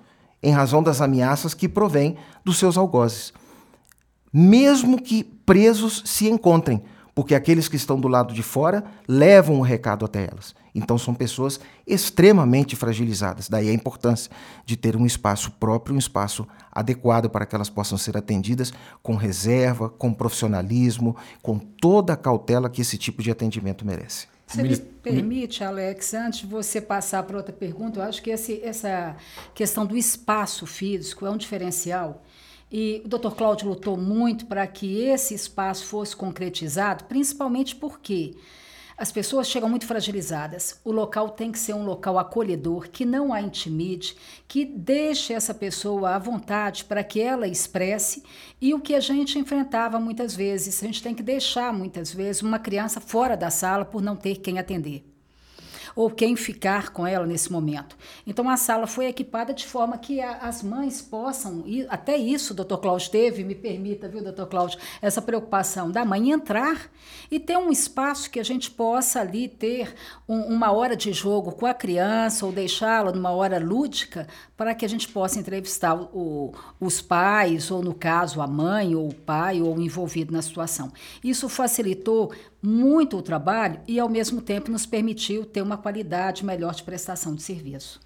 em 0.42 0.52
razão 0.52 0.82
das 0.82 1.00
ameaças 1.00 1.54
que 1.54 1.68
provêm 1.68 2.16
dos 2.44 2.58
seus 2.58 2.76
algozes. 2.76 3.32
Mesmo 4.32 5.00
que 5.00 5.24
presos 5.24 6.02
se 6.04 6.28
encontrem, 6.28 6.82
porque 7.16 7.34
aqueles 7.34 7.66
que 7.66 7.76
estão 7.76 7.98
do 7.98 8.08
lado 8.08 8.34
de 8.34 8.42
fora 8.42 8.84
levam 9.08 9.58
o 9.58 9.62
recado 9.62 10.04
até 10.04 10.28
elas. 10.30 10.54
Então 10.74 10.98
são 10.98 11.14
pessoas 11.14 11.58
extremamente 11.86 12.76
fragilizadas. 12.76 13.48
Daí 13.48 13.70
a 13.70 13.72
importância 13.72 14.30
de 14.66 14.76
ter 14.76 14.94
um 14.94 15.06
espaço 15.06 15.50
próprio, 15.52 15.96
um 15.96 15.98
espaço 15.98 16.46
adequado 16.70 17.30
para 17.30 17.46
que 17.46 17.54
elas 17.54 17.70
possam 17.70 17.96
ser 17.96 18.18
atendidas 18.18 18.70
com 19.02 19.14
reserva, 19.14 19.88
com 19.88 20.12
profissionalismo, 20.12 21.16
com 21.40 21.58
toda 21.58 22.12
a 22.12 22.18
cautela 22.18 22.68
que 22.68 22.82
esse 22.82 22.98
tipo 22.98 23.22
de 23.22 23.30
atendimento 23.30 23.86
merece. 23.86 24.26
Você 24.46 24.62
me 24.62 24.76
permite, 24.76 25.64
Alex, 25.64 26.12
antes 26.12 26.40
de 26.40 26.46
você 26.46 26.82
passar 26.82 27.22
para 27.22 27.38
outra 27.38 27.52
pergunta, 27.52 27.98
eu 27.98 28.04
acho 28.04 28.22
que 28.22 28.28
esse, 28.28 28.60
essa 28.62 29.16
questão 29.54 29.86
do 29.86 29.96
espaço 29.96 30.66
físico 30.66 31.24
é 31.24 31.30
um 31.30 31.38
diferencial. 31.38 32.22
E 32.70 33.02
o 33.04 33.08
Dr. 33.08 33.30
Cláudio 33.30 33.68
lutou 33.68 33.96
muito 33.96 34.46
para 34.46 34.66
que 34.66 35.02
esse 35.02 35.34
espaço 35.34 35.84
fosse 35.86 36.16
concretizado, 36.16 37.04
principalmente 37.04 37.76
porque 37.76 38.34
as 38.98 39.12
pessoas 39.12 39.48
chegam 39.48 39.68
muito 39.68 39.86
fragilizadas. 39.86 40.80
O 40.82 40.90
local 40.90 41.28
tem 41.28 41.52
que 41.52 41.58
ser 41.58 41.74
um 41.74 41.84
local 41.84 42.18
acolhedor, 42.18 42.88
que 42.88 43.04
não 43.04 43.32
a 43.32 43.42
intimide, 43.42 44.16
que 44.48 44.64
deixe 44.64 45.34
essa 45.34 45.52
pessoa 45.52 46.14
à 46.14 46.18
vontade 46.18 46.84
para 46.84 47.04
que 47.04 47.20
ela 47.20 47.46
expresse. 47.46 48.22
E 48.60 48.72
o 48.72 48.80
que 48.80 48.94
a 48.94 49.00
gente 49.00 49.38
enfrentava 49.38 50.00
muitas 50.00 50.34
vezes, 50.34 50.82
a 50.82 50.86
gente 50.86 51.02
tem 51.02 51.14
que 51.14 51.22
deixar 51.22 51.72
muitas 51.72 52.12
vezes 52.12 52.42
uma 52.42 52.58
criança 52.58 53.00
fora 53.00 53.36
da 53.36 53.50
sala 53.50 53.84
por 53.84 54.00
não 54.00 54.16
ter 54.16 54.36
quem 54.36 54.58
atender 54.58 55.15
ou 55.96 56.10
quem 56.10 56.36
ficar 56.36 56.90
com 56.90 57.06
ela 57.06 57.26
nesse 57.26 57.50
momento. 57.50 57.96
Então 58.26 58.50
a 58.50 58.56
sala 58.58 58.86
foi 58.86 59.06
equipada 59.06 59.54
de 59.54 59.66
forma 59.66 59.96
que 59.96 60.20
a, 60.20 60.32
as 60.36 60.62
mães 60.62 61.00
possam, 61.00 61.64
até 61.88 62.18
isso 62.18 62.52
doutor 62.52 62.78
Cláudio 62.78 63.10
teve, 63.10 63.42
me 63.42 63.54
permita, 63.54 64.06
viu, 64.06 64.22
doutor 64.22 64.46
Cláudio, 64.46 64.78
essa 65.00 65.22
preocupação 65.22 65.90
da 65.90 66.04
mãe 66.04 66.30
entrar 66.30 66.90
e 67.30 67.40
ter 67.40 67.56
um 67.56 67.70
espaço 67.70 68.30
que 68.30 68.38
a 68.38 68.44
gente 68.44 68.70
possa 68.70 69.20
ali 69.20 69.48
ter 69.48 69.94
um, 70.28 70.38
uma 70.54 70.70
hora 70.70 70.94
de 70.94 71.12
jogo 71.14 71.52
com 71.52 71.64
a 71.64 71.72
criança 71.72 72.44
ou 72.44 72.52
deixá-la 72.52 73.10
numa 73.10 73.30
hora 73.30 73.58
lúdica 73.58 74.28
para 74.56 74.74
que 74.74 74.84
a 74.84 74.88
gente 74.88 75.08
possa 75.08 75.38
entrevistar 75.38 75.94
o, 75.94 76.52
os 76.78 77.00
pais, 77.00 77.70
ou 77.70 77.82
no 77.82 77.94
caso 77.94 78.42
a 78.42 78.46
mãe 78.46 78.94
ou 78.94 79.08
o 79.08 79.14
pai 79.14 79.62
ou 79.62 79.76
o 79.76 79.80
envolvido 79.80 80.32
na 80.32 80.42
situação. 80.42 80.92
Isso 81.24 81.48
facilitou 81.48 82.32
muito 82.66 83.16
o 83.16 83.22
trabalho 83.22 83.78
e, 83.86 84.00
ao 84.00 84.08
mesmo 84.08 84.42
tempo, 84.42 84.72
nos 84.72 84.84
permitiu 84.84 85.44
ter 85.44 85.62
uma 85.62 85.76
qualidade 85.76 86.44
melhor 86.44 86.74
de 86.74 86.82
prestação 86.82 87.32
de 87.32 87.40
serviço. 87.40 88.00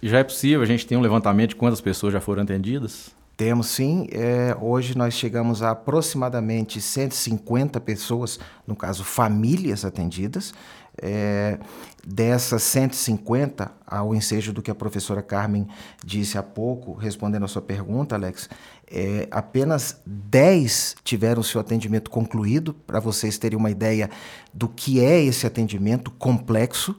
E 0.00 0.08
já 0.08 0.18
é 0.18 0.24
possível 0.24 0.62
a 0.62 0.66
gente 0.66 0.86
ter 0.86 0.96
um 0.96 1.02
levantamento 1.02 1.50
de 1.50 1.56
quantas 1.56 1.82
pessoas 1.82 2.14
já 2.14 2.20
foram 2.20 2.42
atendidas? 2.42 3.10
Temos 3.36 3.66
sim. 3.66 4.08
É, 4.10 4.56
hoje 4.58 4.96
nós 4.96 5.12
chegamos 5.12 5.62
a 5.62 5.72
aproximadamente 5.72 6.80
150 6.80 7.78
pessoas, 7.82 8.40
no 8.66 8.74
caso 8.74 9.04
famílias 9.04 9.84
atendidas. 9.84 10.54
É, 10.98 11.58
dessas 12.06 12.62
150, 12.62 13.70
ao 13.86 14.14
ensejo 14.14 14.50
do 14.50 14.62
que 14.62 14.70
a 14.70 14.74
professora 14.74 15.20
Carmen 15.20 15.68
disse 16.02 16.38
há 16.38 16.42
pouco, 16.42 16.94
respondendo 16.94 17.44
a 17.44 17.48
sua 17.48 17.60
pergunta, 17.60 18.14
Alex, 18.14 18.48
é, 18.90 19.26
apenas 19.30 20.00
10 20.06 20.96
tiveram 21.02 21.42
seu 21.42 21.60
atendimento 21.60 22.10
concluído, 22.10 22.72
para 22.72 23.00
vocês 23.00 23.36
terem 23.38 23.58
uma 23.58 23.70
ideia 23.70 24.08
do 24.54 24.68
que 24.68 25.00
é 25.00 25.22
esse 25.22 25.46
atendimento 25.46 26.10
complexo 26.10 26.96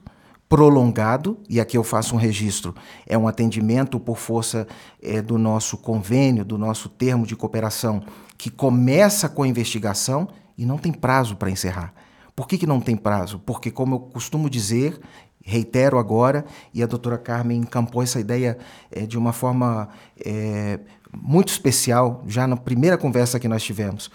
prolongado, 0.50 1.38
e 1.50 1.60
aqui 1.60 1.78
eu 1.78 1.84
faço 1.84 2.16
um 2.16 2.18
registro, 2.18 2.74
é 3.06 3.18
um 3.18 3.28
atendimento 3.28 4.00
por 4.00 4.18
força 4.18 4.68
é, 5.02 5.22
do 5.22 5.38
nosso 5.38 5.78
convênio, 5.78 6.46
do 6.46 6.58
nosso 6.58 6.88
termo 6.88 7.26
de 7.26 7.36
cooperação, 7.36 8.02
que 8.38 8.50
começa 8.50 9.28
com 9.28 9.44
a 9.44 9.48
investigação 9.48 10.30
e 10.58 10.66
não 10.66 10.78
tem 10.78 10.94
prazo 10.94 11.36
para 11.36 11.50
encerrar. 11.50 11.94
Por 12.36 12.48
que, 12.48 12.58
que 12.58 12.68
não 12.68 12.80
tem 12.80 12.96
prazo? 12.96 13.40
Porque, 13.40 13.72
como 13.72 13.96
eu 13.96 14.00
costumo 14.00 14.50
dizer, 14.50 15.00
reitero 15.48 15.98
agora, 15.98 16.46
e 16.74 16.84
a 16.84 16.86
doutora 16.86 17.18
Carmen 17.18 17.60
encampou 17.60 18.04
essa 18.04 18.20
ideia 18.20 18.58
é, 18.92 19.06
de 19.06 19.18
uma 19.18 19.34
forma 19.34 19.90
é, 20.24 20.80
muito 21.14 21.50
especial, 21.50 22.24
já 22.28 22.48
na 22.48 22.58
primeira 22.58 22.98
conversa 22.98 23.40
que 23.40 23.48
nós 23.48 23.64
tivemos. 23.64 24.10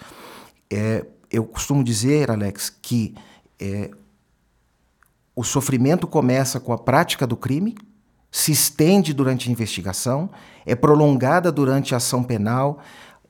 É, 0.71 1.05
eu 1.31 1.43
costumo 1.45 1.83
dizer, 1.83 2.29
Alex, 2.29 2.69
que 2.69 3.15
o 5.35 5.43
sofrimento 5.43 6.07
começa 6.07 6.59
com 6.59 6.73
a 6.73 6.77
prática 6.77 7.25
do 7.25 7.35
crime, 7.35 7.75
se 8.31 8.51
estende 8.51 9.13
durante 9.13 9.47
a 9.47 9.51
investigação, 9.51 10.29
é 10.65 10.75
prolongada 10.75 11.51
durante 11.51 11.93
a 11.93 11.97
ação 11.97 12.23
penal, 12.23 12.79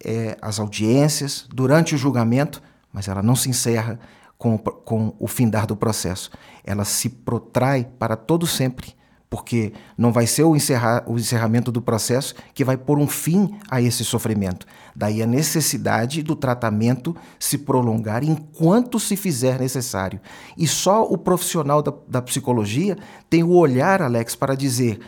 é, 0.04 0.38
as 0.42 0.60
audiências, 0.60 1.46
durante 1.50 1.96
o 1.96 1.98
julgamento, 1.98 2.62
mas 2.92 3.08
ela 3.08 3.22
não 3.22 3.36
se 3.36 3.50
encerra 3.50 4.00
com, 4.38 4.58
com 4.58 5.14
o 5.20 5.28
findar 5.28 5.66
do 5.66 5.76
processo. 5.76 6.32
Ela 6.64 6.86
se 6.86 7.10
protrai 7.10 7.88
para 8.00 8.16
todo 8.16 8.46
sempre 8.48 8.96
porque 9.34 9.74
não 9.98 10.12
vai 10.12 10.28
ser 10.28 10.44
o, 10.44 10.56
encerrar, 10.56 11.04
o 11.08 11.18
encerramento 11.18 11.72
do 11.72 11.82
processo 11.82 12.36
que 12.54 12.64
vai 12.64 12.78
pôr 12.78 13.00
um 13.00 13.08
fim 13.08 13.58
a 13.68 13.82
esse 13.82 14.06
sofrimento. 14.06 14.68
Daí 14.96 15.24
a 15.24 15.26
necessidade 15.26 16.22
do 16.22 16.36
tratamento 16.36 17.16
se 17.40 17.58
prolongar 17.58 18.24
enquanto 18.24 19.00
se 19.00 19.16
fizer 19.16 19.60
necessário. 19.60 20.22
E 20.56 20.68
só 20.68 21.02
o 21.04 21.18
profissional 21.18 21.82
da, 21.82 21.92
da 22.08 22.22
psicologia 22.22 22.96
tem 23.28 23.42
o 23.42 23.56
olhar, 23.56 24.04
Alex, 24.04 24.36
para 24.36 24.54
dizer 24.54 25.00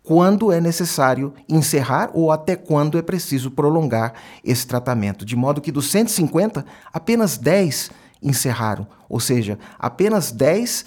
quando 0.00 0.52
é 0.52 0.60
necessário 0.60 1.34
encerrar 1.48 2.08
ou 2.14 2.30
até 2.30 2.54
quando 2.54 2.96
é 2.96 3.02
preciso 3.02 3.50
prolongar 3.50 4.14
esse 4.44 4.64
tratamento. 4.64 5.24
De 5.24 5.34
modo 5.34 5.60
que 5.60 5.72
dos 5.72 5.90
150, 5.90 6.64
apenas 6.92 7.36
10 7.36 7.90
encerraram, 8.22 8.86
ou 9.08 9.18
seja, 9.18 9.58
apenas 9.76 10.30
10 10.30 10.84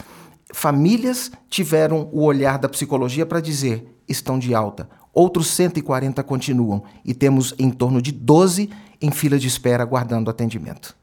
famílias 0.53 1.31
tiveram 1.49 2.09
o 2.11 2.23
olhar 2.23 2.57
da 2.57 2.69
psicologia 2.69 3.25
para 3.25 3.41
dizer 3.41 3.87
estão 4.07 4.37
de 4.37 4.53
alta. 4.53 4.89
Outros 5.13 5.47
140 5.47 6.21
continuam 6.23 6.83
e 7.03 7.13
temos 7.13 7.53
em 7.57 7.71
torno 7.71 8.01
de 8.01 8.11
12 8.11 8.69
em 9.01 9.11
fila 9.11 9.39
de 9.39 9.47
espera 9.47 9.83
aguardando 9.83 10.29
atendimento. 10.29 10.95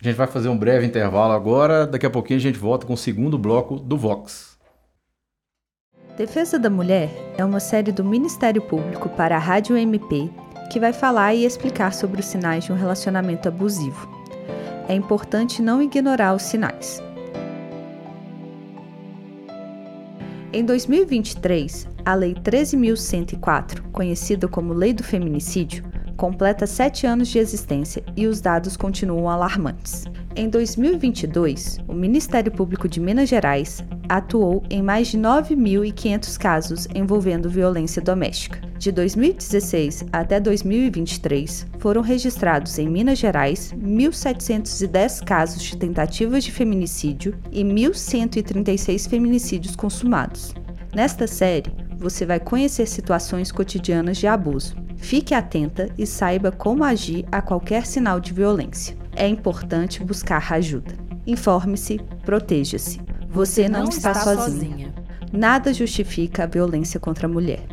A 0.00 0.04
gente 0.04 0.16
vai 0.16 0.26
fazer 0.26 0.48
um 0.48 0.58
breve 0.58 0.84
intervalo 0.84 1.32
agora, 1.32 1.86
daqui 1.86 2.04
a 2.04 2.10
pouquinho 2.10 2.38
a 2.38 2.42
gente 2.42 2.58
volta 2.58 2.86
com 2.86 2.92
o 2.92 2.96
segundo 2.96 3.38
bloco 3.38 3.76
do 3.76 3.96
Vox. 3.96 4.58
Defesa 6.16 6.58
da 6.58 6.68
Mulher 6.68 7.08
é 7.38 7.44
uma 7.44 7.60
série 7.60 7.92
do 7.92 8.04
Ministério 8.04 8.60
Público 8.60 9.08
para 9.08 9.36
a 9.36 9.38
Rádio 9.38 9.76
MP 9.76 10.28
que 10.70 10.80
vai 10.80 10.92
falar 10.92 11.34
e 11.34 11.44
explicar 11.44 11.92
sobre 11.92 12.20
os 12.20 12.26
sinais 12.26 12.64
de 12.64 12.72
um 12.72 12.76
relacionamento 12.76 13.46
abusivo. 13.48 14.08
É 14.88 14.94
importante 14.94 15.62
não 15.62 15.80
ignorar 15.82 16.34
os 16.34 16.42
sinais. 16.42 17.00
Em 20.54 20.66
2023, 20.66 21.88
a 22.04 22.14
Lei 22.14 22.34
13.104, 22.34 23.80
conhecida 23.90 24.46
como 24.46 24.74
Lei 24.74 24.92
do 24.92 25.02
Feminicídio, 25.02 25.82
completa 26.12 26.66
sete 26.66 27.06
anos 27.06 27.28
de 27.28 27.38
existência 27.38 28.02
e 28.16 28.26
os 28.26 28.40
dados 28.40 28.76
continuam 28.76 29.28
alarmantes. 29.28 30.04
Em 30.34 30.48
2022, 30.48 31.78
o 31.86 31.92
Ministério 31.92 32.50
Público 32.50 32.88
de 32.88 33.00
Minas 33.00 33.28
Gerais 33.28 33.84
atuou 34.08 34.62
em 34.70 34.82
mais 34.82 35.08
de 35.08 35.18
9.500 35.18 36.38
casos 36.38 36.88
envolvendo 36.94 37.50
violência 37.50 38.00
doméstica. 38.00 38.60
De 38.78 38.90
2016 38.90 40.06
até 40.12 40.40
2023, 40.40 41.66
foram 41.78 42.00
registrados 42.00 42.78
em 42.78 42.88
Minas 42.88 43.18
Gerais 43.18 43.74
1.710 43.74 45.22
casos 45.24 45.62
de 45.62 45.76
tentativas 45.76 46.44
de 46.44 46.50
feminicídio 46.50 47.34
e 47.50 47.62
1.136 47.62 49.08
feminicídios 49.08 49.76
consumados. 49.76 50.54
Nesta 50.94 51.26
série, 51.26 51.72
você 51.96 52.26
vai 52.26 52.40
conhecer 52.40 52.86
situações 52.86 53.52
cotidianas 53.52 54.18
de 54.18 54.26
abuso. 54.26 54.74
Fique 55.02 55.34
atenta 55.34 55.90
e 55.98 56.06
saiba 56.06 56.52
como 56.52 56.84
agir 56.84 57.26
a 57.30 57.42
qualquer 57.42 57.84
sinal 57.84 58.20
de 58.20 58.32
violência. 58.32 58.96
É 59.14 59.26
importante 59.26 60.02
buscar 60.02 60.52
ajuda. 60.52 60.94
Informe-se, 61.26 62.00
proteja-se. 62.24 63.00
Você 63.28 63.68
não, 63.68 63.80
não 63.80 63.88
está, 63.88 64.12
está 64.12 64.22
sozinha. 64.22 64.70
sozinha. 64.70 64.94
Nada 65.32 65.74
justifica 65.74 66.44
a 66.44 66.46
violência 66.46 67.00
contra 67.00 67.26
a 67.26 67.30
mulher. 67.30 67.66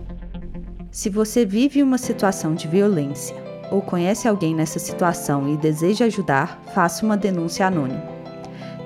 Se 0.91 1.07
você 1.07 1.45
vive 1.45 1.83
uma 1.83 1.99
situação 1.99 2.55
de 2.55 2.67
violência 2.67 3.35
ou 3.71 3.79
conhece 3.79 4.27
alguém 4.27 4.55
nessa 4.55 4.79
situação 4.79 5.47
e 5.53 5.55
deseja 5.55 6.05
ajudar, 6.05 6.59
faça 6.73 7.05
uma 7.05 7.15
denúncia 7.15 7.67
anônima. 7.67 8.03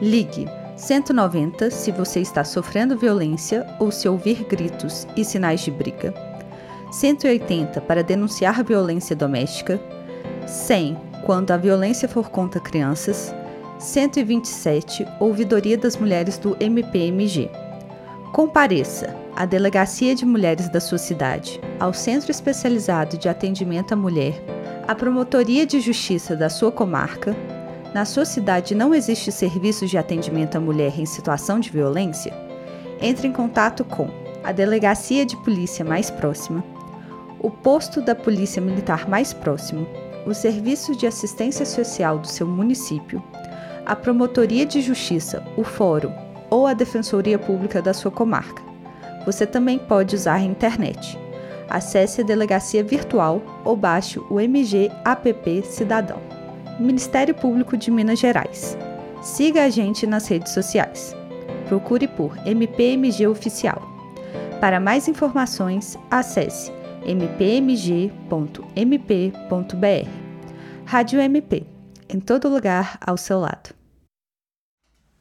Ligue 0.01 0.45
190 0.75 1.71
se 1.71 1.91
você 1.91 2.19
está 2.19 2.43
sofrendo 2.43 2.97
violência 2.97 3.65
ou 3.79 3.89
se 3.89 4.08
ouvir 4.08 4.43
gritos 4.43 5.08
e 5.15 5.23
sinais 5.23 5.62
de 5.62 5.71
briga. 5.71 6.33
180 6.93 7.82
para 7.82 8.03
denunciar 8.03 8.63
violência 8.63 9.15
doméstica. 9.15 9.82
100 10.45 10.95
quando 11.25 11.49
a 11.49 11.58
violência 11.58 12.08
for 12.08 12.29
contra 12.29 12.62
crianças. 12.62 13.34
127 13.79 15.06
Ouvidoria 15.19 15.75
das 15.75 15.97
Mulheres 15.97 16.38
do 16.38 16.56
MPMG. 16.60 17.49
Compareça 18.32 19.15
à 19.36 19.43
Delegacia 19.45 20.13
de 20.13 20.23
Mulheres 20.23 20.69
da 20.69 20.79
sua 20.79 20.99
cidade, 20.99 21.60
ao 21.79 21.93
Centro 21.93 22.29
Especializado 22.29 23.17
de 23.17 23.27
Atendimento 23.27 23.93
à 23.93 23.95
Mulher, 23.95 24.39
à 24.88 24.93
Promotoria 24.93 25.65
de 25.65 25.79
Justiça 25.79 26.36
da 26.36 26.49
sua 26.49 26.71
comarca. 26.71 27.36
Na 27.93 28.06
sua 28.06 28.23
cidade 28.23 28.75
não 28.75 28.93
existe 28.93 29.32
serviço 29.32 29.88
de 29.88 29.97
atendimento 29.97 30.58
à 30.58 30.60
mulher 30.60 30.93
em 30.99 31.06
situação 31.08 31.60
de 31.60 31.71
violência? 31.71 32.32
Entre 33.01 33.27
em 33.27 33.32
contato 33.32 33.84
com 33.84 34.08
a 34.43 34.51
Delegacia 34.51 35.25
de 35.25 35.36
Polícia 35.38 35.84
mais 35.84 36.12
próxima, 36.12 36.63
o 37.43 37.51
posto 37.51 38.01
da 38.01 38.15
Polícia 38.15 38.62
Militar 38.62 39.08
mais 39.08 39.34
próximo, 39.34 39.86
o 40.25 40.34
Serviço 40.34 40.95
de 40.95 41.06
Assistência 41.06 41.65
Social 41.65 42.17
do 42.17 42.27
seu 42.27 42.47
município, 42.47 43.21
a 43.86 43.93
Promotoria 43.97 44.65
de 44.65 44.82
Justiça, 44.82 45.43
o 45.58 45.63
Fórum 45.63 46.13
ou 46.49 46.65
a 46.65 46.73
Defensoria 46.73 47.38
Pública 47.38 47.82
da 47.82 47.93
sua 47.93 48.10
comarca. 48.10 48.63
Você 49.25 49.45
também 49.45 49.77
pode 49.77 50.15
usar 50.15 50.36
a 50.36 50.41
internet. 50.41 51.19
Acesse 51.69 52.21
a 52.21 52.23
delegacia 52.23 52.82
virtual 52.82 53.41
ou 53.65 53.75
baixe 53.75 54.19
o 54.29 54.39
MG 54.39 54.89
App 55.03 55.63
Cidadão. 55.65 56.19
Ministério 56.79 57.36
Público 57.36 57.75
de 57.75 57.91
Minas 57.91 58.19
Gerais. 58.19 58.77
Siga 59.21 59.65
a 59.65 59.69
gente 59.69 60.08
nas 60.08 60.27
redes 60.27 60.53
sociais. 60.53 61.13
Procure 61.67 62.08
por 62.08 62.38
MPMG 62.45 63.27
Oficial. 63.27 63.82
Para 64.62 64.79
mais 64.79 65.10
informações, 65.10 65.97
acesse 66.10 66.71
mpmg.mp.br. 67.05 68.23
Rádio 70.85 71.19
MP, 71.19 71.65
em 72.09 72.19
todo 72.19 72.49
lugar 72.49 72.97
ao 73.05 73.17
seu 73.17 73.39
lado. 73.39 73.73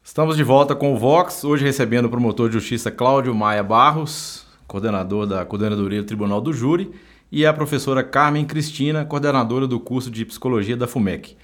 Estamos 0.03 0.35
de 0.35 0.43
volta 0.43 0.75
com 0.75 0.93
o 0.93 0.97
Vox, 0.97 1.43
hoje 1.43 1.63
recebendo 1.63 2.05
o 2.05 2.09
promotor 2.09 2.49
de 2.49 2.55
justiça 2.55 2.91
Cláudio 2.91 3.33
Maia 3.33 3.63
Barros, 3.63 4.45
coordenador 4.67 5.25
da 5.25 5.45
Coordenadoria 5.45 6.01
do 6.01 6.05
Tribunal 6.05 6.41
do 6.41 6.51
Júri, 6.51 6.91
e 7.31 7.45
a 7.45 7.53
professora 7.53 8.03
Carmen 8.03 8.45
Cristina, 8.45 9.05
coordenadora 9.05 9.65
do 9.65 9.79
curso 9.79 10.11
de 10.11 10.25
Psicologia 10.25 10.75
da 10.75 10.87
FUMEC. 10.87 11.37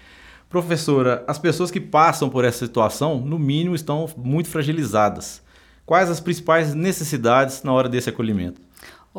Professora, 0.49 1.23
as 1.27 1.39
pessoas 1.39 1.71
que 1.71 1.79
passam 1.79 2.29
por 2.29 2.43
essa 2.43 2.65
situação, 2.65 3.19
no 3.19 3.39
mínimo, 3.39 3.75
estão 3.75 4.09
muito 4.17 4.49
fragilizadas. 4.49 5.41
Quais 5.85 6.09
as 6.09 6.19
principais 6.19 6.73
necessidades 6.73 7.63
na 7.63 7.71
hora 7.71 7.87
desse 7.87 8.09
acolhimento? 8.09 8.61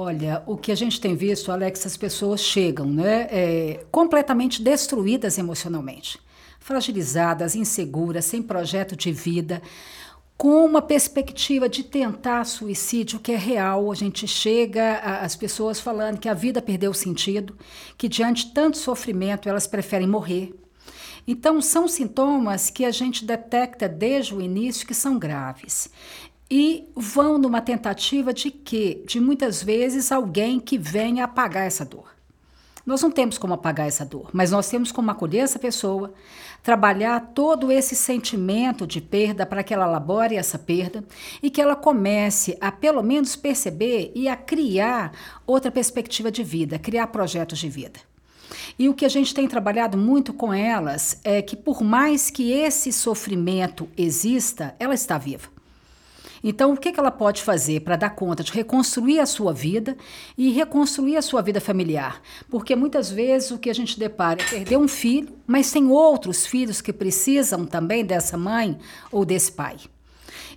Olha, 0.03 0.43
o 0.47 0.57
que 0.57 0.73
a 0.73 0.75
gente 0.75 0.99
tem 0.99 1.15
visto, 1.15 1.53
Alex, 1.53 1.85
as 1.85 1.95
pessoas 1.95 2.41
chegam 2.41 2.87
né, 2.87 3.29
é, 3.31 3.85
completamente 3.91 4.63
destruídas 4.63 5.37
emocionalmente 5.37 6.19
fragilizadas, 6.59 7.55
inseguras, 7.55 8.25
sem 8.25 8.43
projeto 8.43 8.97
de 8.97 9.13
vida, 9.13 9.61
com 10.39 10.65
uma 10.65 10.81
perspectiva 10.81 11.69
de 11.69 11.85
tentar 11.85 12.47
suicídio 12.47 13.21
que 13.21 13.33
é 13.33 13.37
real. 13.37 13.93
A 13.93 13.95
gente 13.95 14.27
chega 14.27 15.01
às 15.01 15.37
pessoas 15.37 15.79
falando 15.79 16.19
que 16.19 16.31
a 16.31 16.35
vida 16.35 16.63
perdeu 16.63 16.95
sentido, 16.95 17.55
que 17.99 18.09
diante 18.09 18.47
de 18.47 18.55
tanto 18.55 18.79
sofrimento 18.79 19.51
elas 19.51 19.67
preferem 19.67 20.09
morrer. 20.09 20.55
Então, 21.27 21.61
são 21.61 21.87
sintomas 21.87 22.71
que 22.71 22.87
a 22.87 22.91
gente 22.91 23.25
detecta 23.25 23.87
desde 23.87 24.35
o 24.35 24.41
início 24.41 24.87
que 24.87 24.95
são 24.95 25.19
graves. 25.19 25.91
E 26.51 26.89
vão 26.97 27.39
numa 27.39 27.61
tentativa 27.61 28.35
de 28.35 28.51
quê? 28.51 29.03
De 29.07 29.21
muitas 29.21 29.63
vezes 29.63 30.11
alguém 30.11 30.59
que 30.59 30.77
venha 30.77 31.25
apagar 31.25 31.65
essa 31.65 31.85
dor. 31.85 32.11
Nós 32.85 33.03
não 33.03 33.11
temos 33.11 33.39
como 33.39 33.55
apagar 33.55 33.87
essa 33.87 34.05
dor, 34.05 34.31
mas 34.33 34.51
nós 34.51 34.69
temos 34.69 34.91
como 34.91 35.11
acolher 35.13 35.45
essa 35.45 35.61
pessoa, 35.61 36.13
trabalhar 36.61 37.21
todo 37.35 37.71
esse 37.71 37.95
sentimento 37.95 38.85
de 38.85 39.01
perda 39.01 39.47
para 39.47 39.63
que 39.63 39.73
ela 39.73 39.87
elabore 39.87 40.35
essa 40.35 40.59
perda 40.59 41.05
e 41.41 41.51
que 41.51 41.61
ela 41.61 41.77
comece 41.77 42.59
a 42.61 42.73
pelo 42.73 43.03
menos 43.03 43.37
perceber 43.37 44.11
e 44.13 44.27
a 44.27 44.35
criar 44.35 45.13
outra 45.47 45.71
perspectiva 45.71 46.33
de 46.33 46.43
vida, 46.43 46.81
criar 46.81 47.07
projetos 47.09 47.61
de 47.61 47.69
vida. 47.69 48.01
E 48.77 48.89
o 48.89 48.95
que 48.95 49.05
a 49.05 49.09
gente 49.09 49.33
tem 49.33 49.47
trabalhado 49.47 49.97
muito 49.97 50.33
com 50.33 50.53
elas 50.53 51.21
é 51.23 51.41
que 51.41 51.55
por 51.55 51.83
mais 51.83 52.29
que 52.29 52.51
esse 52.51 52.93
sofrimento 52.93 53.89
exista, 53.97 54.75
ela 54.81 54.95
está 54.95 55.17
viva. 55.17 55.60
Então, 56.43 56.73
o 56.73 56.77
que, 56.77 56.93
que 56.93 56.99
ela 56.99 57.11
pode 57.11 57.43
fazer 57.43 57.81
para 57.81 57.97
dar 57.97 58.11
conta 58.11 58.43
de 58.43 58.53
reconstruir 58.53 59.21
a 59.21 59.27
sua 59.27 59.53
vida 59.53 59.97
e 60.37 60.51
reconstruir 60.51 61.17
a 61.17 61.23
sua 61.23 61.43
vida 61.43 61.61
familiar? 61.61 62.23
Porque 62.49 62.75
muitas 62.75 63.11
vezes 63.11 63.51
o 63.51 63.59
que 63.59 63.69
a 63.69 63.75
gente 63.75 63.99
depara 63.99 64.41
é 64.41 64.45
perder 64.45 64.79
um 64.79 64.89
filho, 64.89 65.29
mas 65.47 65.71
tem 65.71 65.89
outros 65.89 66.47
filhos 66.47 66.81
que 66.81 66.93
precisam 66.93 67.67
também 67.67 68.05
dessa 68.05 68.39
mãe 68.39 68.79
ou 69.13 69.25
desse 69.25 69.53
pai. 69.53 69.77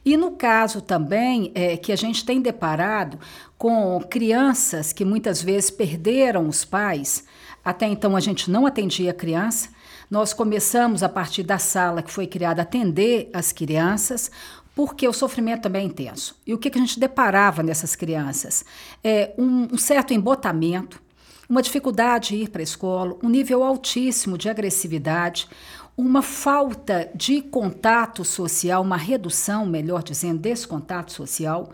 E 0.06 0.17
no 0.17 0.32
caso 0.32 0.82
também 0.82 1.52
é, 1.56 1.78
que 1.78 1.91
a 1.91 1.96
gente 1.96 2.26
tem 2.26 2.41
deparado 2.41 3.17
com 3.58 4.02
crianças 4.10 4.91
que 4.91 5.06
muitas 5.06 5.41
vezes 5.41 5.72
perderam 5.72 6.48
os 6.48 6.65
pais, 6.65 7.24
até 7.63 7.88
então 7.88 8.15
a 8.15 8.19
gente 8.19 8.52
não 8.52 8.65
atendia 8.65 9.12
a 9.12 9.13
criança, 9.13 9.69
nós 10.12 10.34
começamos 10.34 11.02
a 11.02 11.10
partir 11.10 11.43
da 11.43 11.58
sala 11.58 12.04
que 12.04 12.12
foi 12.12 12.28
criada 12.28 12.62
atender 12.62 13.30
as 13.34 13.54
crianças, 13.54 14.30
porque 14.76 15.08
o 15.08 15.14
sofrimento 15.14 15.64
também 15.64 15.84
é 15.84 15.86
intenso. 15.86 16.36
E 16.46 16.54
o 16.54 16.58
que, 16.58 16.70
que 16.70 16.78
a 16.78 16.82
gente 16.82 17.00
deparava 17.00 17.62
nessas 17.62 17.96
crianças? 17.96 18.66
É 19.04 19.34
um, 19.38 19.74
um 19.74 19.78
certo 19.78 20.14
embotamento, 20.14 21.02
uma 21.48 21.62
dificuldade 21.62 22.30
de 22.30 22.44
ir 22.44 22.50
para 22.50 22.62
a 22.62 22.64
escola, 22.64 23.18
um 23.22 23.30
nível 23.30 23.64
altíssimo 23.64 24.38
de 24.38 24.50
agressividade, 24.50 25.48
uma 25.96 26.24
falta 26.24 27.12
de 27.14 27.42
contato 27.42 28.26
social, 28.26 28.82
uma 28.82 28.98
redução, 28.98 29.66
melhor 29.66 30.02
dizendo, 30.02 30.40
desse 30.40 30.68
contato 30.68 31.12
social. 31.12 31.70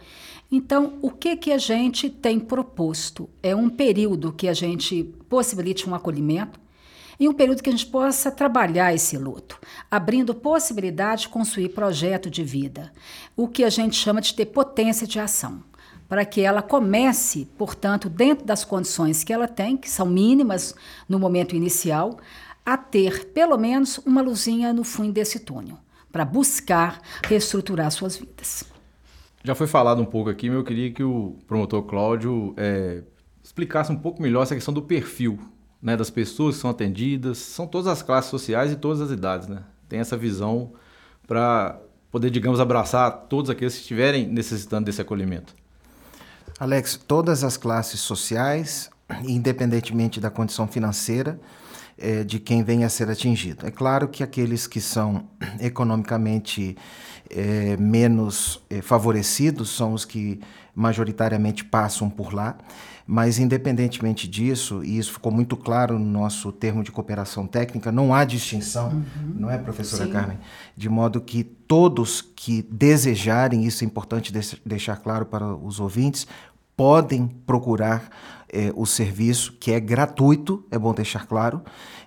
Então, 0.52 0.98
o 1.02 1.10
que, 1.10 1.38
que 1.38 1.52
a 1.52 1.58
gente 1.58 2.10
tem 2.10 2.40
proposto? 2.40 3.30
É 3.42 3.56
um 3.56 3.70
período 3.70 4.34
que 4.34 4.48
a 4.48 4.54
gente 4.54 5.04
possibilite 5.30 5.90
um 5.90 5.96
acolhimento 5.96 6.60
e 7.20 7.28
um 7.28 7.34
período 7.34 7.62
que 7.62 7.70
a 7.70 7.72
gente 7.72 7.86
possa 7.86 8.32
trabalhar 8.32 8.94
esse 8.94 9.18
luto, 9.18 9.60
abrindo 9.92 10.34
possibilidade 10.34 11.24
de 11.24 11.30
construir 11.30 11.70
projeto 11.70 12.30
de 12.30 12.44
vida, 12.44 12.94
o 13.36 13.48
que 13.48 13.64
a 13.64 13.70
gente 13.70 13.96
chama 13.96 14.22
de 14.22 14.34
ter 14.34 14.46
potência 14.46 15.06
de 15.06 15.20
ação 15.20 15.64
para 16.08 16.26
que 16.26 16.42
ela 16.42 16.64
comece, 16.64 17.48
portanto, 17.56 18.10
dentro 18.10 18.44
das 18.44 18.66
condições 18.66 19.24
que 19.24 19.32
ela 19.32 19.48
tem, 19.48 19.78
que 19.78 19.88
são 19.88 20.08
mínimas 20.08 20.74
no 21.08 21.20
momento 21.20 21.56
inicial, 21.56 22.18
a 22.66 22.76
ter 22.76 23.26
pelo 23.26 23.56
menos 23.58 24.00
uma 24.00 24.20
luzinha 24.20 24.74
no 24.74 24.84
fundo 24.84 25.14
desse 25.14 25.40
túnel, 25.40 25.78
para 26.12 26.26
buscar 26.26 27.00
reestruturar 27.24 27.92
suas 27.92 28.18
vidas. 28.18 28.64
Já 29.44 29.54
foi 29.54 29.68
falado 29.68 30.02
um 30.02 30.06
pouco 30.06 30.32
aqui, 30.32 30.50
mas 30.50 30.58
eu 30.58 30.64
queria 30.64 30.92
que 30.92 31.04
o 31.04 31.38
promotor 31.48 31.84
Cláudio 31.84 32.56
é, 32.58 33.04
explicasse 33.44 33.92
um 33.92 33.96
pouco 33.96 34.20
melhor 34.20 34.42
essa 34.42 34.56
questão 34.56 34.74
do 34.74 34.82
perfil 34.82 35.40
né, 35.82 35.96
das 35.96 36.10
pessoas 36.10 36.56
que 36.56 36.62
são 36.62 36.70
atendidas. 36.70 37.38
São 37.38 37.68
todas 37.68 37.88
as 37.88 38.02
classes 38.02 38.30
sociais 38.30 38.72
e 38.72 38.76
todas 38.76 39.02
as 39.02 39.12
idades, 39.12 39.48
né? 39.48 39.63
Tem 39.88 40.00
essa 40.00 40.18
visão 40.18 40.74
para 41.28 41.80
poder, 42.12 42.30
digamos, 42.30 42.60
abraçar 42.60 43.12
todos 43.30 43.50
aqueles 43.50 43.76
que 43.76 43.82
estiverem 43.82 44.28
necessitando 44.28 44.86
desse 44.86 45.02
acolhimento. 45.02 45.54
Alex, 46.60 47.00
todas 47.08 47.44
as 47.44 47.56
classes 47.56 48.00
sociais, 48.00 48.89
independentemente 49.24 50.20
da 50.20 50.30
condição 50.30 50.68
financeira, 50.68 51.39
é, 51.98 52.24
de 52.24 52.39
quem 52.39 52.63
venha 52.63 52.88
a 52.88 52.89
ser 52.89 53.10
atingido. 53.10 53.65
É 53.65 53.72
claro 53.72 54.08
que 54.08 54.24
aqueles 54.24 54.68
que 54.68 54.82
são 54.82 55.28
economicamente 55.60 56.78
é, 57.30 57.78
menos 57.78 58.62
é, 58.70 58.82
favorecidos 58.82 59.70
são 59.70 59.94
os 59.94 60.06
que 60.06 60.39
majoritariamente 60.74 61.63
passam 61.63 62.10
por 62.10 62.34
lá, 62.34 62.58
mas 63.12 63.39
independentemente 63.39 64.28
disso, 64.28 64.84
e 64.84 65.00
isso 65.00 65.13
ficou 65.13 65.32
muito 65.32 65.58
claro 65.58 65.98
no 65.98 66.06
nosso 66.06 66.52
termo 66.52 66.84
de 66.84 66.91
cooperação 66.91 67.48
técnica, 67.48 67.91
não 67.91 68.13
há 68.13 68.24
distinção, 68.24 68.89
uhum. 68.89 69.34
não 69.34 69.50
é, 69.50 69.58
professora 69.58 70.06
Sim. 70.06 70.12
Carmen? 70.12 70.38
De 70.78 70.88
modo 70.88 71.19
que 71.19 71.43
todos 71.43 72.22
que 72.22 72.62
desejarem, 72.62 73.65
isso 73.65 73.84
é 73.84 73.88
importante 73.88 74.32
deixar 74.63 74.98
claro 74.98 75.26
para 75.26 75.56
os 75.56 75.80
ouvintes, 75.80 76.28
podem 76.78 77.26
procurar 77.48 78.12
é, 78.48 78.72
o 78.76 78.86
serviço, 78.86 79.54
que 79.60 79.72
é 79.72 79.80
gratuito, 79.80 80.63
é 80.69 80.78
bom 80.78 80.93
deixar 80.93 81.26
claro, 81.26 81.63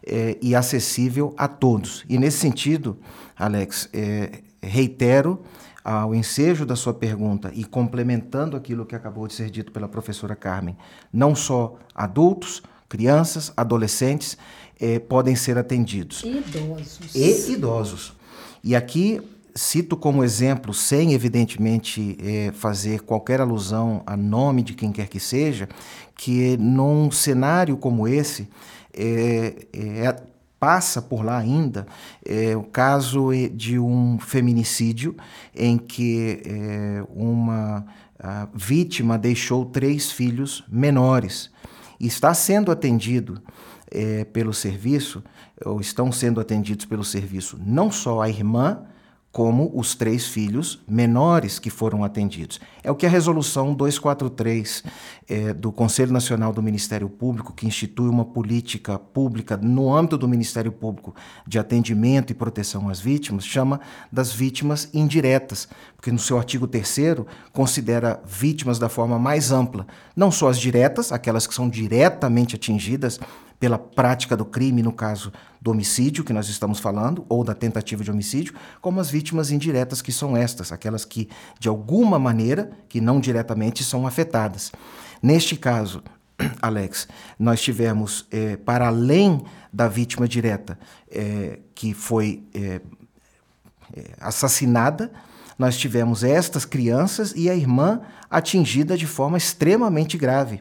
é, 0.06 0.38
e 0.40 0.54
acessível 0.54 1.34
a 1.36 1.48
todos. 1.48 2.04
E 2.08 2.16
nesse 2.16 2.38
sentido, 2.38 2.96
Alex, 3.36 3.88
é, 3.92 4.40
reitero 4.62 5.42
ao 5.84 6.14
ensejo 6.14 6.64
da 6.64 6.76
sua 6.76 6.94
pergunta 6.94 7.50
e 7.54 7.64
complementando 7.64 8.56
aquilo 8.56 8.86
que 8.86 8.94
acabou 8.94 9.26
de 9.26 9.34
ser 9.34 9.50
dito 9.50 9.72
pela 9.72 9.88
professora 9.88 10.36
Carmen, 10.36 10.76
não 11.12 11.34
só 11.34 11.76
adultos, 11.94 12.62
crianças, 12.88 13.52
adolescentes 13.56 14.36
é, 14.80 14.98
podem 14.98 15.34
ser 15.34 15.58
atendidos. 15.58 16.22
Idosos. 16.22 17.14
E 17.14 17.52
idosos. 17.52 18.16
E 18.62 18.76
aqui 18.76 19.20
cito 19.54 19.96
como 19.96 20.24
exemplo, 20.24 20.72
sem 20.72 21.12
evidentemente 21.12 22.16
é, 22.22 22.52
fazer 22.52 23.02
qualquer 23.02 23.40
alusão 23.40 24.02
a 24.06 24.16
nome 24.16 24.62
de 24.62 24.74
quem 24.74 24.90
quer 24.92 25.08
que 25.08 25.20
seja, 25.20 25.68
que 26.16 26.56
num 26.56 27.10
cenário 27.10 27.76
como 27.76 28.08
esse 28.08 28.48
é, 28.94 29.66
é, 29.72 30.22
passa 30.62 31.02
por 31.02 31.24
lá 31.24 31.38
ainda 31.38 31.88
é, 32.24 32.56
o 32.56 32.62
caso 32.62 33.30
de 33.52 33.80
um 33.80 34.16
feminicídio 34.20 35.16
em 35.52 35.76
que 35.76 36.40
é, 36.46 37.04
uma 37.12 37.84
vítima 38.54 39.18
deixou 39.18 39.64
três 39.64 40.12
filhos 40.12 40.62
menores. 40.70 41.50
Está 41.98 42.32
sendo 42.32 42.70
atendido 42.70 43.42
é, 43.90 44.22
pelo 44.26 44.54
serviço, 44.54 45.24
ou 45.64 45.80
estão 45.80 46.12
sendo 46.12 46.40
atendidos 46.40 46.86
pelo 46.86 47.02
serviço, 47.02 47.58
não 47.66 47.90
só 47.90 48.20
a 48.20 48.28
irmã, 48.28 48.84
como 49.32 49.72
os 49.74 49.94
três 49.94 50.26
filhos 50.26 50.82
menores 50.86 51.58
que 51.58 51.70
foram 51.70 52.04
atendidos. 52.04 52.60
É 52.84 52.90
o 52.90 52.94
que 52.94 53.06
a 53.06 53.08
Resolução 53.08 53.72
243 53.72 54.84
é, 55.26 55.54
do 55.54 55.72
Conselho 55.72 56.12
Nacional 56.12 56.52
do 56.52 56.62
Ministério 56.62 57.08
Público, 57.08 57.54
que 57.54 57.66
institui 57.66 58.10
uma 58.10 58.26
política 58.26 58.98
pública 58.98 59.56
no 59.56 59.94
âmbito 59.96 60.18
do 60.18 60.28
Ministério 60.28 60.70
Público 60.70 61.14
de 61.46 61.58
atendimento 61.58 62.30
e 62.30 62.34
proteção 62.34 62.90
às 62.90 63.00
vítimas, 63.00 63.46
chama 63.46 63.80
das 64.12 64.32
vítimas 64.32 64.90
indiretas, 64.92 65.66
porque 65.96 66.12
no 66.12 66.18
seu 66.18 66.36
artigo 66.36 66.66
3 66.66 66.92
considera 67.52 68.22
vítimas 68.26 68.78
da 68.78 68.90
forma 68.90 69.18
mais 69.18 69.50
ampla, 69.50 69.86
não 70.14 70.30
só 70.30 70.48
as 70.48 70.58
diretas, 70.58 71.10
aquelas 71.10 71.46
que 71.46 71.54
são 71.54 71.70
diretamente 71.70 72.54
atingidas 72.54 73.18
pela 73.62 73.78
prática 73.78 74.36
do 74.36 74.44
crime, 74.44 74.82
no 74.82 74.92
caso 74.92 75.32
do 75.60 75.70
homicídio 75.70 76.24
que 76.24 76.32
nós 76.32 76.48
estamos 76.48 76.80
falando, 76.80 77.24
ou 77.28 77.44
da 77.44 77.54
tentativa 77.54 78.02
de 78.02 78.10
homicídio, 78.10 78.54
como 78.80 78.98
as 78.98 79.08
vítimas 79.08 79.52
indiretas, 79.52 80.02
que 80.02 80.10
são 80.10 80.36
estas, 80.36 80.72
aquelas 80.72 81.04
que, 81.04 81.28
de 81.60 81.68
alguma 81.68 82.18
maneira, 82.18 82.72
que 82.88 83.00
não 83.00 83.20
diretamente, 83.20 83.84
são 83.84 84.04
afetadas. 84.04 84.72
Neste 85.22 85.54
caso, 85.54 86.02
Alex, 86.60 87.06
nós 87.38 87.62
tivemos, 87.62 88.26
é, 88.32 88.56
para 88.56 88.88
além 88.88 89.44
da 89.72 89.86
vítima 89.86 90.26
direta 90.26 90.76
é, 91.08 91.60
que 91.72 91.94
foi 91.94 92.42
é, 92.52 92.80
assassinada, 94.20 95.12
nós 95.56 95.76
tivemos 95.76 96.24
estas 96.24 96.64
crianças 96.64 97.32
e 97.36 97.48
a 97.48 97.54
irmã 97.54 98.00
atingida 98.28 98.96
de 98.96 99.06
forma 99.06 99.38
extremamente 99.38 100.18
grave. 100.18 100.60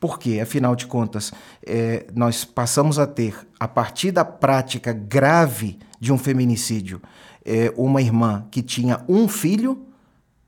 Porque, 0.00 0.40
afinal 0.40 0.74
de 0.74 0.86
contas, 0.86 1.30
é, 1.64 2.06
nós 2.14 2.42
passamos 2.42 2.98
a 2.98 3.06
ter, 3.06 3.46
a 3.60 3.68
partir 3.68 4.10
da 4.10 4.24
prática 4.24 4.94
grave 4.94 5.78
de 6.00 6.10
um 6.10 6.16
feminicídio, 6.16 7.02
é, 7.44 7.72
uma 7.76 8.00
irmã 8.00 8.46
que 8.50 8.62
tinha 8.62 9.04
um 9.06 9.28
filho, 9.28 9.82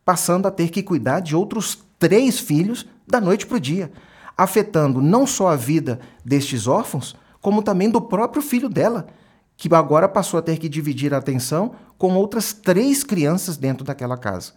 passando 0.06 0.48
a 0.48 0.50
ter 0.50 0.70
que 0.70 0.82
cuidar 0.82 1.20
de 1.20 1.36
outros 1.36 1.84
três 1.98 2.40
filhos 2.40 2.86
da 3.06 3.20
noite 3.20 3.46
para 3.46 3.58
o 3.58 3.60
dia, 3.60 3.92
afetando 4.36 5.02
não 5.02 5.26
só 5.26 5.48
a 5.48 5.56
vida 5.56 6.00
destes 6.24 6.66
órfãos, 6.66 7.14
como 7.38 7.62
também 7.62 7.90
do 7.90 8.00
próprio 8.00 8.40
filho 8.40 8.70
dela, 8.70 9.06
que 9.54 9.72
agora 9.74 10.08
passou 10.08 10.38
a 10.38 10.42
ter 10.42 10.58
que 10.58 10.68
dividir 10.68 11.12
a 11.12 11.18
atenção 11.18 11.72
com 11.98 12.14
outras 12.14 12.54
três 12.54 13.04
crianças 13.04 13.58
dentro 13.58 13.84
daquela 13.84 14.16
casa. 14.16 14.54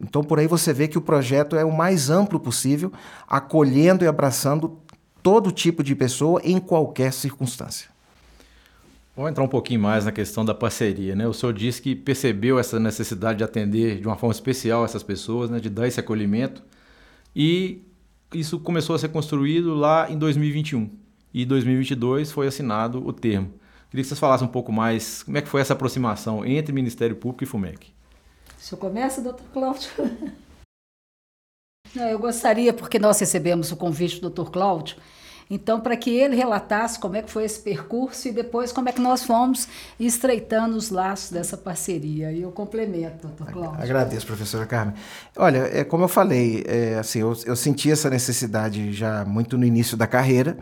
Então, 0.00 0.22
por 0.22 0.38
aí 0.38 0.46
você 0.46 0.72
vê 0.72 0.88
que 0.88 0.98
o 0.98 1.02
projeto 1.02 1.56
é 1.56 1.64
o 1.64 1.72
mais 1.72 2.10
amplo 2.10 2.40
possível, 2.40 2.92
acolhendo 3.28 4.04
e 4.04 4.08
abraçando 4.08 4.78
todo 5.22 5.52
tipo 5.52 5.82
de 5.82 5.94
pessoa 5.94 6.40
em 6.44 6.58
qualquer 6.58 7.12
circunstância. 7.12 7.88
Vamos 9.16 9.30
entrar 9.30 9.44
um 9.44 9.48
pouquinho 9.48 9.80
mais 9.80 10.04
na 10.04 10.10
questão 10.10 10.44
da 10.44 10.52
parceria. 10.52 11.14
Né? 11.14 11.26
O 11.26 11.32
senhor 11.32 11.52
disse 11.52 11.80
que 11.80 11.94
percebeu 11.94 12.58
essa 12.58 12.80
necessidade 12.80 13.38
de 13.38 13.44
atender 13.44 14.00
de 14.00 14.06
uma 14.06 14.16
forma 14.16 14.32
especial 14.32 14.84
essas 14.84 15.04
pessoas, 15.04 15.48
né? 15.48 15.60
de 15.60 15.70
dar 15.70 15.86
esse 15.86 16.00
acolhimento, 16.00 16.62
e 17.34 17.82
isso 18.34 18.58
começou 18.58 18.96
a 18.96 18.98
ser 18.98 19.08
construído 19.08 19.74
lá 19.74 20.10
em 20.10 20.18
2021. 20.18 20.90
E 21.32 21.44
em 21.44 21.46
2022 21.46 22.32
foi 22.32 22.48
assinado 22.48 23.06
o 23.06 23.12
termo. 23.12 23.52
Queria 23.88 24.02
que 24.02 24.08
vocês 24.08 24.18
falassem 24.18 24.46
um 24.46 24.50
pouco 24.50 24.72
mais 24.72 25.22
como 25.22 25.38
é 25.38 25.42
que 25.42 25.48
foi 25.48 25.60
essa 25.60 25.72
aproximação 25.72 26.44
entre 26.44 26.72
Ministério 26.72 27.14
Público 27.14 27.44
e 27.44 27.46
FUMEC. 27.46 27.92
O 28.64 28.66
senhor 28.66 28.80
começa, 28.80 29.20
doutor 29.20 29.44
Cláudio? 29.52 29.90
Não, 31.94 32.08
eu 32.08 32.18
gostaria, 32.18 32.72
porque 32.72 32.98
nós 32.98 33.20
recebemos 33.20 33.70
o 33.70 33.76
convite 33.76 34.14
do 34.14 34.22
doutor 34.22 34.50
Cláudio, 34.50 34.96
Então, 35.50 35.78
para 35.82 35.94
que 35.98 36.08
ele 36.08 36.34
relatasse 36.34 36.98
como 36.98 37.14
é 37.14 37.20
que 37.20 37.30
foi 37.30 37.44
esse 37.44 37.60
percurso 37.60 38.26
e 38.26 38.32
depois 38.32 38.72
como 38.72 38.88
é 38.88 38.92
que 38.92 39.02
nós 39.02 39.22
fomos 39.22 39.68
estreitando 40.00 40.78
os 40.78 40.88
laços 40.88 41.30
dessa 41.30 41.58
parceria. 41.58 42.32
E 42.32 42.40
eu 42.40 42.50
complemento, 42.50 43.26
doutor 43.26 43.52
Cláudio. 43.52 43.82
Agradeço, 43.82 44.26
professora 44.26 44.64
Carmen. 44.64 44.94
Olha, 45.36 45.58
é, 45.70 45.84
como 45.84 46.04
eu 46.04 46.08
falei, 46.08 46.64
é, 46.66 46.94
assim, 46.94 47.20
eu, 47.20 47.36
eu, 47.44 47.54
senti 47.54 47.92
essa 47.92 48.08
necessidade 48.08 48.94
já 48.94 49.26
muito 49.26 49.58
no 49.58 49.66
início 49.66 49.94
da 49.94 50.06
carreira, 50.06 50.56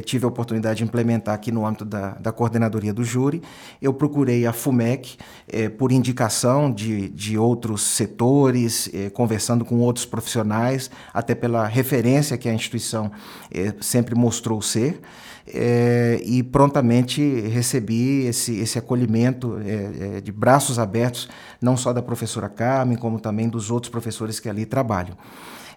tive 0.00 0.24
a 0.24 0.28
oportunidade 0.28 0.78
de 0.78 0.84
implementar 0.84 1.34
aqui 1.34 1.52
no 1.52 1.66
âmbito 1.66 1.84
da, 1.84 2.12
da 2.12 2.32
coordenadoria 2.32 2.94
do 2.94 3.04
júri. 3.04 3.42
Eu 3.80 3.92
procurei 3.92 4.46
a 4.46 4.52
FUMEC 4.52 5.16
é, 5.48 5.68
por 5.68 5.92
indicação 5.92 6.72
de, 6.72 7.08
de 7.08 7.36
outros 7.36 7.82
setores, 7.82 8.88
é, 8.92 9.10
conversando 9.10 9.64
com 9.64 9.78
outros 9.80 10.06
profissionais, 10.06 10.90
até 11.12 11.34
pela 11.34 11.66
referência 11.66 12.38
que 12.38 12.48
a 12.48 12.54
instituição 12.54 13.10
é, 13.50 13.74
sempre 13.80 14.14
mostrou 14.14 14.62
ser. 14.62 15.00
E 16.24 16.40
prontamente 16.44 17.20
recebi 17.48 18.26
esse, 18.26 18.60
esse 18.60 18.78
acolhimento 18.78 19.56
de 20.22 20.30
braços 20.30 20.78
abertos, 20.78 21.28
não 21.60 21.76
só 21.76 21.92
da 21.92 22.00
professora 22.00 22.48
Carmen, 22.48 22.96
como 22.96 23.18
também 23.18 23.48
dos 23.48 23.68
outros 23.68 23.90
professores 23.90 24.38
que 24.38 24.48
ali 24.48 24.64
trabalham. 24.64 25.16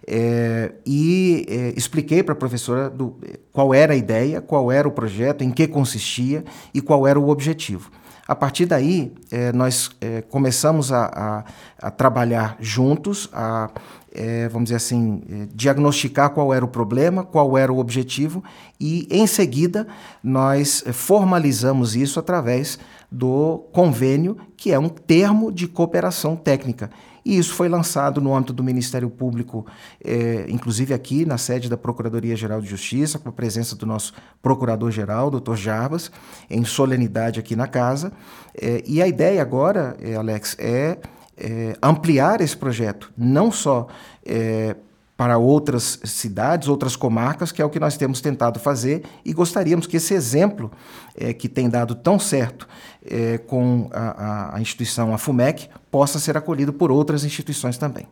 É, 0.08 0.72
e 0.86 1.44
é, 1.48 1.72
expliquei 1.76 2.22
para 2.22 2.32
a 2.32 2.36
professora 2.36 2.88
do, 2.88 3.16
qual 3.52 3.74
era 3.74 3.92
a 3.92 3.96
ideia, 3.96 4.40
qual 4.40 4.70
era 4.70 4.86
o 4.86 4.92
projeto, 4.92 5.42
em 5.42 5.50
que 5.50 5.66
consistia 5.66 6.44
e 6.72 6.80
qual 6.80 7.06
era 7.06 7.18
o 7.18 7.28
objetivo. 7.28 7.90
A 8.28 8.34
partir 8.34 8.66
daí, 8.66 9.12
é, 9.30 9.52
nós 9.52 9.90
é, 10.00 10.20
começamos 10.20 10.92
a, 10.92 11.04
a, 11.06 11.86
a, 11.86 11.90
trabalhar 11.92 12.56
juntos, 12.58 13.28
a, 13.32 13.70
é, 14.12 14.48
vamos 14.48 14.64
dizer 14.64 14.76
assim, 14.76 15.22
é, 15.30 15.46
diagnosticar 15.54 16.30
qual 16.30 16.52
era 16.52 16.64
o 16.64 16.68
problema, 16.68 17.22
qual 17.22 17.56
era 17.56 17.72
o 17.72 17.78
objetivo, 17.78 18.42
e 18.80 19.06
em 19.10 19.28
seguida 19.28 19.86
nós 20.24 20.82
formalizamos 20.92 21.94
isso 21.94 22.18
através 22.18 22.80
do 23.10 23.58
convênio, 23.72 24.36
que 24.56 24.72
é 24.72 24.78
um 24.78 24.88
termo 24.88 25.52
de 25.52 25.68
cooperação 25.68 26.36
técnica. 26.36 26.90
E 27.24 27.36
isso 27.36 27.54
foi 27.54 27.68
lançado 27.68 28.20
no 28.20 28.34
âmbito 28.36 28.52
do 28.52 28.62
Ministério 28.62 29.10
Público, 29.10 29.66
é, 30.04 30.46
inclusive 30.48 30.94
aqui 30.94 31.24
na 31.24 31.36
sede 31.36 31.68
da 31.68 31.76
Procuradoria-Geral 31.76 32.60
de 32.60 32.68
Justiça, 32.68 33.18
com 33.18 33.28
a 33.28 33.32
presença 33.32 33.74
do 33.74 33.84
nosso 33.84 34.14
Procurador-Geral, 34.40 35.28
doutor 35.28 35.56
Jarbas, 35.56 36.08
em 36.48 36.64
solenidade 36.64 37.40
aqui 37.40 37.56
na 37.56 37.66
casa. 37.66 38.12
É, 38.54 38.80
e 38.86 39.02
a 39.02 39.08
ideia 39.08 39.42
agora, 39.42 39.96
é, 40.00 40.14
Alex, 40.14 40.56
é, 40.60 40.98
é, 41.36 41.76
ampliar 41.82 42.40
esse 42.40 42.56
projeto, 42.56 43.12
não 43.18 43.50
só 43.50 43.88
é, 44.24 44.76
para 45.16 45.38
outras 45.38 45.98
cidades, 46.04 46.68
outras 46.68 46.94
comarcas, 46.94 47.50
que 47.50 47.62
é 47.62 47.64
o 47.64 47.70
que 47.70 47.80
nós 47.80 47.96
temos 47.96 48.20
tentado 48.20 48.60
fazer 48.60 49.02
e 49.24 49.32
gostaríamos 49.32 49.86
que 49.86 49.96
esse 49.96 50.12
exemplo 50.12 50.70
é, 51.16 51.32
que 51.32 51.48
tem 51.48 51.68
dado 51.68 51.94
tão 51.94 52.18
certo 52.18 52.68
é, 53.04 53.38
com 53.38 53.88
a, 53.92 54.56
a, 54.56 54.60
instituição, 54.60 55.14
a 55.14 55.18
FUMEC, 55.18 55.68
possa 55.90 56.18
ser 56.18 56.36
acolhido 56.36 56.72
por 56.72 56.90
outras 56.90 57.24
instituições 57.24 57.78
também. 57.78 58.06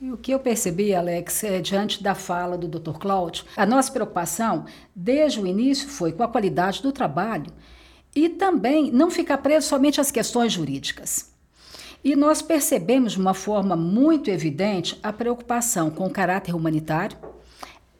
E 0.00 0.10
o 0.10 0.16
que 0.16 0.32
eu 0.32 0.40
percebi, 0.40 0.94
Alex, 0.94 1.44
é, 1.44 1.60
diante 1.60 2.02
da 2.02 2.14
fala 2.14 2.58
do 2.58 2.66
Dr. 2.66 2.98
Cláudio, 2.98 3.44
a 3.56 3.64
nossa 3.64 3.92
preocupação 3.92 4.64
desde 4.94 5.40
o 5.40 5.46
início 5.46 5.88
foi 5.88 6.10
com 6.10 6.24
a 6.24 6.28
qualidade 6.28 6.82
do 6.82 6.90
trabalho 6.90 7.52
e 8.14 8.28
também 8.28 8.90
não 8.90 9.10
ficar 9.10 9.38
preso 9.38 9.68
somente 9.68 10.00
às 10.00 10.10
questões 10.10 10.52
jurídicas. 10.52 11.30
E 12.04 12.16
nós 12.16 12.42
percebemos 12.42 13.12
de 13.12 13.20
uma 13.20 13.32
forma 13.32 13.76
muito 13.76 14.28
evidente 14.28 14.98
a 15.02 15.12
preocupação 15.12 15.88
com 15.88 16.04
o 16.04 16.10
caráter 16.10 16.54
humanitário, 16.54 17.16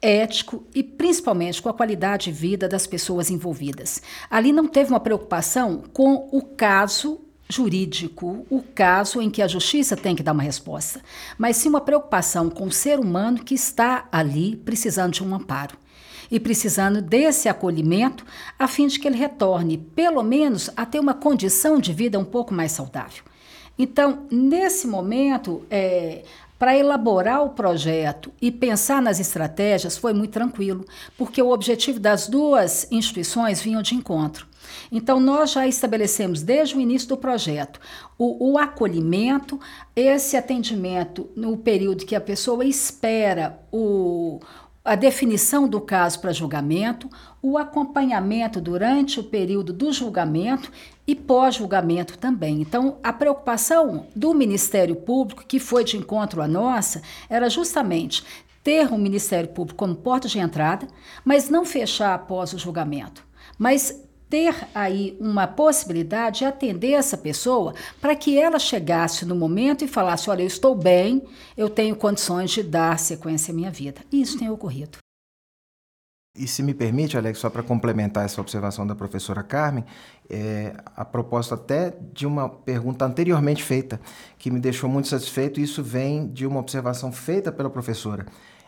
ético 0.03 0.67
e 0.75 0.83
principalmente 0.83 1.63
com 1.63 1.69
a 1.69 1.75
qualidade 1.75 2.25
de 2.25 2.33
vida 2.33 2.69
das 2.69 2.87
pessoas 2.87 3.31
envolvidas. 3.31 4.03
Ali 4.29 4.53
não 4.53 4.67
teve 4.67 4.91
uma 4.91 5.01
preocupação 5.01 5.85
com 5.93 6.29
o 6.33 6.43
caso 6.43 7.21
jurídico, 7.49 8.47
o 8.51 8.63
caso 8.63 9.21
em 9.21 9.31
que 9.31 9.43
a 9.43 9.47
justiça 9.47 9.97
tem 9.97 10.17
que 10.17 10.23
dar 10.23 10.33
uma 10.33 10.43
resposta, 10.43 11.03
mas 11.39 11.57
sim 11.57 11.69
uma 11.69 11.81
preocupação 11.81 12.49
com 12.51 12.65
o 12.65 12.73
ser 12.73 12.99
humano 12.99 13.45
que 13.45 13.55
está 13.55 14.09
ali 14.11 14.57
precisando 14.57 15.13
de 15.13 15.23
um 15.23 15.35
amparo 15.35 15.77
e 16.31 16.41
precisando 16.41 17.03
desse 17.03 17.49
acolhimento 17.49 18.25
a 18.59 18.67
fim 18.67 18.87
de 18.87 18.99
que 18.99 19.07
ele 19.07 19.19
retorne, 19.19 19.77
pelo 19.77 20.23
menos, 20.23 20.71
a 20.75 20.87
ter 20.87 20.99
uma 20.99 21.13
condição 21.13 21.79
de 21.79 21.93
vida 21.93 22.19
um 22.19 22.25
pouco 22.25 22.55
mais 22.55 22.73
saudável. 22.73 23.23
Então, 23.79 24.27
nesse 24.31 24.87
momento, 24.87 25.63
é, 25.71 26.23
para 26.63 26.79
elaborar 26.79 27.43
o 27.43 27.51
projeto 27.51 28.33
e 28.41 28.49
pensar 28.49 29.03
nas 29.03 29.19
estratégias 29.19 29.99
foi 29.99 30.13
muito 30.13 30.31
tranquilo, 30.31 30.85
porque 31.19 31.43
o 31.43 31.51
objetivo 31.51 31.99
das 31.99 32.29
duas 32.29 32.87
instituições 32.89 33.61
vinham 33.61 33.83
de 33.83 33.97
encontro. 33.97 34.47
Então, 34.93 35.19
nós 35.19 35.51
já 35.51 35.67
estabelecemos 35.67 36.41
desde 36.41 36.77
o 36.77 36.81
início 36.81 37.09
do 37.09 37.17
projeto 37.17 37.81
o, 38.17 38.53
o 38.53 38.59
acolhimento, 38.59 39.59
esse 39.97 40.37
atendimento 40.37 41.29
no 41.35 41.57
período 41.57 42.07
que 42.07 42.15
a 42.15 42.21
pessoa 42.21 42.65
espera 42.65 43.59
o, 43.73 44.39
a 44.85 44.97
definição 44.97 45.69
do 45.69 45.81
caso 45.81 46.21
para 46.21 46.33
julgamento, 46.33 47.09
o 47.41 47.57
acompanhamento 47.57 48.61
durante 48.61 49.21
o 49.21 49.25
período 49.25 49.73
do 49.73 49.93
julgamento 49.93 50.73
e 51.07 51.15
pós-julgamento 51.15 52.19
também. 52.19 52.61
Então, 52.61 52.99
a 53.03 53.13
preocupação 53.13 54.07
do 54.15 54.35
Ministério 54.35 54.97
Público, 54.97 55.45
que 55.47 55.61
foi 55.61 55.85
de 55.85 55.97
encontro 55.97 56.43
à 56.43 56.49
nossa, 56.49 57.03
era 57.29 57.49
justamente 57.49 58.25
ter 58.63 58.93
o 58.93 58.99
Ministério 58.99 59.51
Público 59.51 59.79
como 59.79 59.95
porta 59.95 60.29
de 60.29 60.39
entrada, 60.39 60.87
mas 61.25 61.49
não 61.49 61.65
fechar 61.65 62.15
após 62.15 62.53
o 62.53 62.59
julgamento, 62.59 63.25
mas 63.59 64.03
ter 64.33 64.67
aí 64.75 65.15
uma 65.21 65.47
possibilidade 65.47 66.39
de 66.39 66.45
atender 66.47 66.93
essa 66.93 67.19
pessoa 67.19 67.75
para 68.01 68.17
que 68.17 68.39
ela 68.39 68.59
chegasse 68.59 69.27
no 69.27 69.37
momento 69.37 69.85
e 69.85 69.89
falasse: 69.89 70.31
Olha, 70.31 70.43
eu 70.43 70.47
estou 70.47 70.75
bem, 70.75 71.23
eu 71.55 71.69
tenho 71.69 71.95
condições 71.95 72.51
de 72.51 72.63
dar 72.63 72.99
sequência 72.99 73.53
à 73.53 73.55
minha 73.55 73.71
vida. 73.71 74.01
Isso 74.11 74.39
tem 74.39 74.49
ocorrido. 74.49 74.97
E 76.35 76.49
se 76.49 76.63
me 76.63 76.73
permite, 76.73 77.15
Alex, 77.15 77.41
só 77.41 77.51
para 77.51 77.63
complementar 77.63 78.25
essa 78.25 78.41
observação 78.41 78.87
da 78.87 78.95
professora 78.95 79.43
Carmen, 79.43 79.85
é, 80.31 80.75
a 80.97 81.05
propósito 81.05 81.53
até 81.53 81.95
de 82.15 82.27
uma 82.27 82.49
pergunta 82.49 83.05
anteriormente 83.05 83.63
feita, 83.63 84.01
que 84.39 84.51
me 84.51 84.59
deixou 84.59 84.89
muito 84.89 85.09
satisfeito, 85.09 85.61
e 85.61 85.63
isso 85.63 85.83
vem 85.83 86.27
de 86.27 86.47
uma 86.47 86.59
observação 86.59 87.13
feita 87.13 87.53
pela 87.53 87.69
professora. 87.69 88.25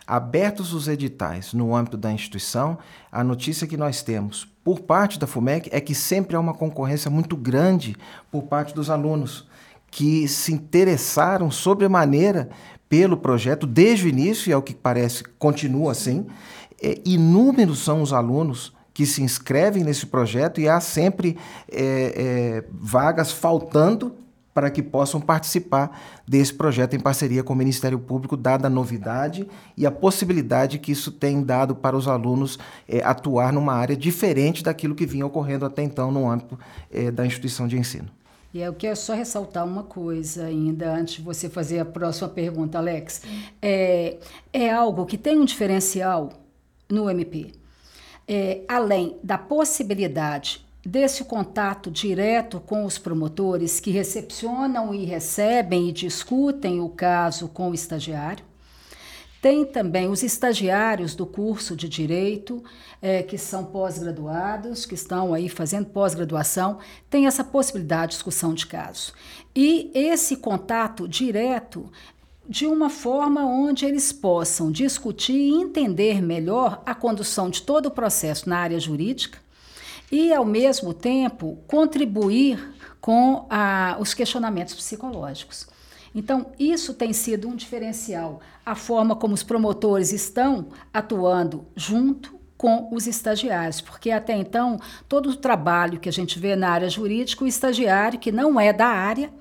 Abertos 0.07 0.74
os 0.74 0.88
editais 0.88 1.55
no 1.55 1.74
âmbito 1.74 1.96
da 1.96 2.12
instituição, 2.12 2.77
a 3.11 3.24
notícia 3.24 3.66
que 3.66 3.79
nós 3.79 4.03
temos 4.03 4.53
por 4.64 4.81
parte 4.81 5.18
da 5.18 5.27
FUMEC 5.27 5.68
é 5.70 5.81
que 5.81 5.94
sempre 5.94 6.35
há 6.35 6.40
uma 6.40 6.55
concorrência 6.55 7.11
muito 7.11 7.37
grande 7.37 7.94
por 8.33 8.44
parte 8.44 8.74
dos 8.74 8.88
alunos 8.88 9.46
que 9.90 10.27
se 10.27 10.53
interessaram 10.53 11.50
sobremaneira 11.50 12.48
pelo 12.88 13.16
projeto 13.16 13.66
desde 13.66 14.07
o 14.07 14.09
início, 14.09 14.50
e 14.50 14.53
ao 14.53 14.62
que 14.62 14.74
parece 14.74 15.22
continua 15.38 15.92
assim. 15.92 16.27
É, 16.83 16.98
inúmeros 17.05 17.85
são 17.85 18.03
os 18.03 18.12
alunos 18.12 18.72
que 18.92 19.05
se 19.05 19.22
inscrevem 19.22 19.85
nesse 19.85 20.07
projeto 20.07 20.61
e 20.61 20.68
há 20.68 20.81
sempre 20.81 21.37
é, 21.70 21.83
é, 21.83 22.64
vagas 22.72 23.33
faltando 23.33 24.14
para 24.54 24.70
que 24.70 24.82
possam 24.82 25.20
participar 25.20 26.00
desse 26.26 26.54
projeto 26.54 26.94
em 26.94 27.00
parceria 27.00 27.42
com 27.42 27.52
o 27.52 27.56
Ministério 27.56 27.98
Público, 27.98 28.36
dada 28.36 28.68
a 28.68 28.70
novidade 28.70 29.46
e 29.76 29.84
a 29.84 29.90
possibilidade 29.90 30.78
que 30.78 30.92
isso 30.92 31.10
tem 31.10 31.42
dado 31.42 31.74
para 31.74 31.96
os 31.96 32.06
alunos 32.06 32.58
é, 32.88 33.02
atuar 33.02 33.52
numa 33.52 33.74
área 33.74 33.96
diferente 33.96 34.62
daquilo 34.62 34.94
que 34.94 35.04
vinha 35.04 35.26
ocorrendo 35.26 35.66
até 35.66 35.82
então 35.82 36.12
no 36.12 36.30
âmbito 36.30 36.56
é, 36.90 37.10
da 37.10 37.26
instituição 37.26 37.66
de 37.66 37.76
ensino. 37.76 38.08
E 38.54 38.60
eu 38.60 38.72
quero 38.72 38.94
só 38.94 39.14
ressaltar 39.14 39.66
uma 39.66 39.82
coisa 39.82 40.44
ainda, 40.44 40.94
antes 40.94 41.16
de 41.16 41.22
você 41.22 41.48
fazer 41.48 41.80
a 41.80 41.84
próxima 41.84 42.28
pergunta, 42.28 42.78
Alex. 42.78 43.22
É, 43.60 44.16
é 44.52 44.70
algo 44.70 45.04
que 45.04 45.18
tem 45.18 45.36
um 45.36 45.44
diferencial 45.44 46.30
no 46.88 47.10
MP. 47.10 47.50
É, 48.28 48.60
além 48.68 49.16
da 49.24 49.36
possibilidade 49.36 50.64
desse 50.84 51.24
contato 51.24 51.90
direto 51.90 52.60
com 52.60 52.84
os 52.84 52.98
promotores 52.98 53.80
que 53.80 53.90
recepcionam 53.90 54.94
e 54.94 55.04
recebem 55.04 55.88
e 55.88 55.92
discutem 55.92 56.80
o 56.80 56.88
caso 56.88 57.48
com 57.48 57.70
o 57.70 57.74
estagiário. 57.74 58.44
Tem 59.40 59.64
também 59.64 60.08
os 60.08 60.22
estagiários 60.22 61.14
do 61.14 61.26
curso 61.26 61.76
de 61.76 61.86
Direito, 61.86 62.64
é, 63.02 63.22
que 63.22 63.36
são 63.36 63.62
pós-graduados, 63.66 64.86
que 64.86 64.94
estão 64.94 65.34
aí 65.34 65.50
fazendo 65.50 65.84
pós-graduação, 65.84 66.78
tem 67.10 67.26
essa 67.26 67.44
possibilidade 67.44 68.12
de 68.12 68.16
discussão 68.16 68.54
de 68.54 68.66
caso. 68.66 69.12
E 69.54 69.90
esse 69.94 70.36
contato 70.38 71.06
direto 71.06 71.90
de 72.48 72.66
uma 72.66 72.88
forma 72.88 73.44
onde 73.44 73.84
eles 73.84 74.12
possam 74.12 74.72
discutir 74.72 75.34
e 75.34 75.54
entender 75.54 76.22
melhor 76.22 76.82
a 76.86 76.94
condução 76.94 77.50
de 77.50 77.60
todo 77.60 77.86
o 77.86 77.90
processo 77.90 78.48
na 78.48 78.58
área 78.58 78.80
jurídica, 78.80 79.43
e, 80.14 80.33
ao 80.33 80.44
mesmo 80.44 80.94
tempo, 80.94 81.59
contribuir 81.66 82.72
com 83.00 83.46
a, 83.50 83.96
os 83.98 84.14
questionamentos 84.14 84.72
psicológicos. 84.72 85.66
Então, 86.14 86.46
isso 86.57 86.94
tem 86.94 87.12
sido 87.12 87.48
um 87.48 87.57
diferencial. 87.57 88.40
A 88.64 88.77
forma 88.77 89.16
como 89.16 89.35
os 89.35 89.42
promotores 89.42 90.12
estão 90.12 90.68
atuando 90.92 91.66
junto 91.74 92.38
com 92.57 92.88
os 92.94 93.09
estagiários, 93.09 93.81
porque 93.81 94.12
até 94.12 94.37
então 94.37 94.79
todo 95.09 95.31
o 95.31 95.37
trabalho 95.37 95.98
que 95.98 96.09
a 96.09 96.12
gente 96.12 96.38
vê 96.38 96.55
na 96.55 96.70
área 96.70 96.88
jurídica, 96.88 97.42
o 97.42 97.48
estagiário 97.48 98.20
que 98.20 98.31
não 98.31 98.61
é 98.61 98.72
da 98.72 98.87
área, 98.87 99.33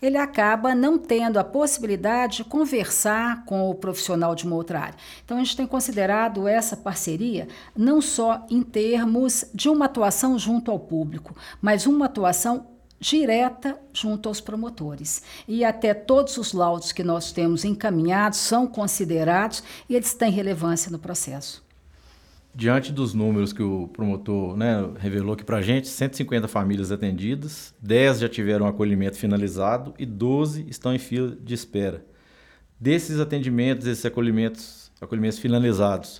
ele 0.00 0.16
acaba 0.16 0.74
não 0.74 0.98
tendo 0.98 1.38
a 1.38 1.44
possibilidade 1.44 2.38
de 2.38 2.44
conversar 2.44 3.44
com 3.44 3.68
o 3.68 3.74
profissional 3.74 4.34
de 4.34 4.44
uma 4.44 4.56
outra 4.56 4.80
área. 4.80 4.98
Então, 5.24 5.36
a 5.36 5.40
gente 5.40 5.56
tem 5.56 5.66
considerado 5.66 6.46
essa 6.46 6.76
parceria 6.76 7.48
não 7.76 8.00
só 8.00 8.46
em 8.50 8.62
termos 8.62 9.44
de 9.54 9.68
uma 9.68 9.86
atuação 9.86 10.38
junto 10.38 10.70
ao 10.70 10.78
público, 10.78 11.36
mas 11.60 11.86
uma 11.86 12.06
atuação 12.06 12.66
direta 13.00 13.78
junto 13.92 14.28
aos 14.28 14.40
promotores. 14.40 15.22
E 15.46 15.64
até 15.64 15.94
todos 15.94 16.36
os 16.36 16.52
laudos 16.52 16.92
que 16.92 17.04
nós 17.04 17.32
temos 17.32 17.64
encaminhados 17.64 18.38
são 18.38 18.66
considerados 18.66 19.62
e 19.88 19.94
eles 19.94 20.14
têm 20.14 20.30
relevância 20.30 20.90
no 20.90 20.98
processo. 20.98 21.67
Diante 22.58 22.90
dos 22.92 23.14
números 23.14 23.52
que 23.52 23.62
o 23.62 23.86
promotor 23.86 24.56
né, 24.56 24.90
revelou 24.98 25.34
aqui 25.34 25.44
para 25.44 25.58
a 25.58 25.62
gente, 25.62 25.86
150 25.86 26.48
famílias 26.48 26.90
atendidas, 26.90 27.72
10 27.80 28.18
já 28.18 28.28
tiveram 28.28 28.66
acolhimento 28.66 29.16
finalizado 29.16 29.94
e 29.96 30.04
12 30.04 30.66
estão 30.68 30.92
em 30.92 30.98
fila 30.98 31.36
de 31.40 31.54
espera. 31.54 32.04
Desses 32.80 33.20
atendimentos, 33.20 33.86
esses 33.86 34.04
acolhimentos, 34.04 34.90
acolhimentos 35.00 35.38
finalizados, 35.38 36.18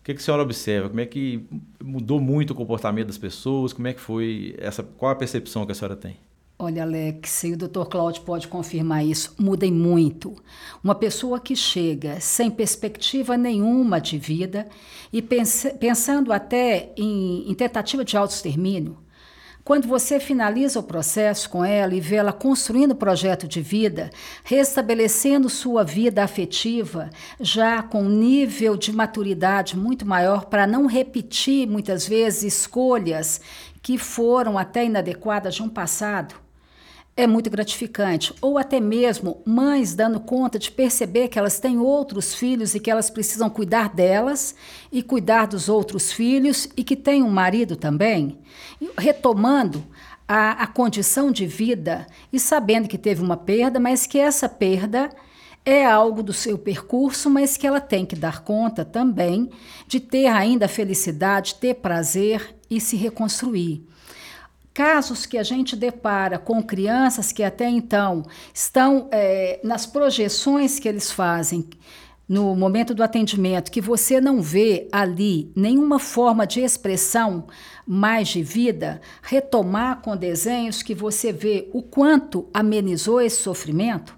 o 0.00 0.02
que, 0.02 0.14
que 0.14 0.20
a 0.20 0.24
senhora 0.24 0.42
observa? 0.42 0.88
Como 0.88 0.98
é 0.98 1.06
que 1.06 1.46
mudou 1.80 2.20
muito 2.20 2.50
o 2.50 2.56
comportamento 2.56 3.06
das 3.06 3.18
pessoas? 3.18 3.72
Como 3.72 3.86
é 3.86 3.92
que 3.92 4.00
foi 4.00 4.56
essa? 4.58 4.82
Qual 4.82 5.12
a 5.12 5.14
percepção 5.14 5.64
que 5.64 5.70
a 5.70 5.74
senhora 5.76 5.94
tem? 5.94 6.16
Olha, 6.58 6.84
Alex, 6.84 7.44
e 7.44 7.52
o 7.52 7.56
Dr. 7.56 7.84
Cláudio 7.84 8.22
pode 8.22 8.48
confirmar 8.48 9.04
isso, 9.04 9.34
mudem 9.38 9.70
muito. 9.70 10.34
Uma 10.82 10.94
pessoa 10.94 11.38
que 11.38 11.54
chega 11.54 12.18
sem 12.18 12.50
perspectiva 12.50 13.36
nenhuma 13.36 14.00
de 14.00 14.16
vida 14.16 14.66
e 15.12 15.20
pensando 15.20 16.32
até 16.32 16.94
em, 16.96 17.50
em 17.50 17.54
tentativa 17.54 18.02
de 18.02 18.16
autoextermínio, 18.16 18.96
quando 19.62 19.86
você 19.86 20.18
finaliza 20.18 20.80
o 20.80 20.82
processo 20.82 21.50
com 21.50 21.62
ela 21.62 21.94
e 21.94 22.00
vê 22.00 22.16
ela 22.16 22.32
construindo 22.32 22.92
o 22.92 22.96
projeto 22.96 23.46
de 23.46 23.60
vida, 23.60 24.08
restabelecendo 24.42 25.50
sua 25.50 25.84
vida 25.84 26.24
afetiva, 26.24 27.10
já 27.38 27.82
com 27.82 28.02
um 28.02 28.08
nível 28.08 28.78
de 28.78 28.92
maturidade 28.94 29.76
muito 29.76 30.06
maior 30.06 30.46
para 30.46 30.66
não 30.66 30.86
repetir 30.86 31.68
muitas 31.68 32.08
vezes 32.08 32.54
escolhas 32.54 33.42
que 33.82 33.98
foram 33.98 34.56
até 34.56 34.86
inadequadas 34.86 35.56
de 35.56 35.62
um 35.62 35.68
passado, 35.68 36.45
é 37.16 37.26
muito 37.26 37.48
gratificante. 37.48 38.34
Ou 38.40 38.58
até 38.58 38.78
mesmo 38.78 39.40
mães 39.44 39.94
dando 39.94 40.20
conta 40.20 40.58
de 40.58 40.70
perceber 40.70 41.28
que 41.28 41.38
elas 41.38 41.58
têm 41.58 41.78
outros 41.78 42.34
filhos 42.34 42.74
e 42.74 42.80
que 42.80 42.90
elas 42.90 43.08
precisam 43.08 43.48
cuidar 43.48 43.88
delas 43.88 44.54
e 44.92 45.02
cuidar 45.02 45.46
dos 45.46 45.68
outros 45.68 46.12
filhos 46.12 46.68
e 46.76 46.84
que 46.84 46.94
têm 46.94 47.22
um 47.22 47.30
marido 47.30 47.74
também, 47.74 48.38
retomando 48.98 49.82
a, 50.28 50.62
a 50.62 50.66
condição 50.66 51.32
de 51.32 51.46
vida 51.46 52.06
e 52.32 52.38
sabendo 52.38 52.88
que 52.88 52.98
teve 52.98 53.22
uma 53.22 53.36
perda, 53.36 53.80
mas 53.80 54.06
que 54.06 54.18
essa 54.18 54.48
perda 54.48 55.10
é 55.64 55.84
algo 55.84 56.22
do 56.22 56.32
seu 56.32 56.56
percurso, 56.58 57.28
mas 57.30 57.56
que 57.56 57.66
ela 57.66 57.80
tem 57.80 58.04
que 58.06 58.14
dar 58.14 58.44
conta 58.44 58.84
também 58.84 59.50
de 59.88 59.98
ter 59.98 60.26
ainda 60.26 60.68
felicidade, 60.68 61.56
ter 61.56 61.74
prazer 61.74 62.54
e 62.70 62.80
se 62.80 62.96
reconstruir. 62.96 63.84
Casos 64.76 65.24
que 65.24 65.38
a 65.38 65.42
gente 65.42 65.74
depara 65.74 66.38
com 66.38 66.62
crianças 66.62 67.32
que 67.32 67.42
até 67.42 67.66
então 67.66 68.26
estão 68.52 69.08
é, 69.10 69.58
nas 69.64 69.86
projeções 69.86 70.78
que 70.78 70.86
eles 70.86 71.10
fazem 71.10 71.66
no 72.28 72.54
momento 72.54 72.94
do 72.94 73.02
atendimento, 73.02 73.70
que 73.70 73.80
você 73.80 74.20
não 74.20 74.42
vê 74.42 74.86
ali 74.92 75.50
nenhuma 75.56 75.98
forma 75.98 76.46
de 76.46 76.60
expressão 76.60 77.46
mais 77.86 78.28
de 78.28 78.42
vida, 78.42 79.00
retomar 79.22 80.02
com 80.02 80.14
desenhos 80.14 80.82
que 80.82 80.94
você 80.94 81.32
vê 81.32 81.70
o 81.72 81.80
quanto 81.80 82.46
amenizou 82.52 83.22
esse 83.22 83.40
sofrimento. 83.42 84.14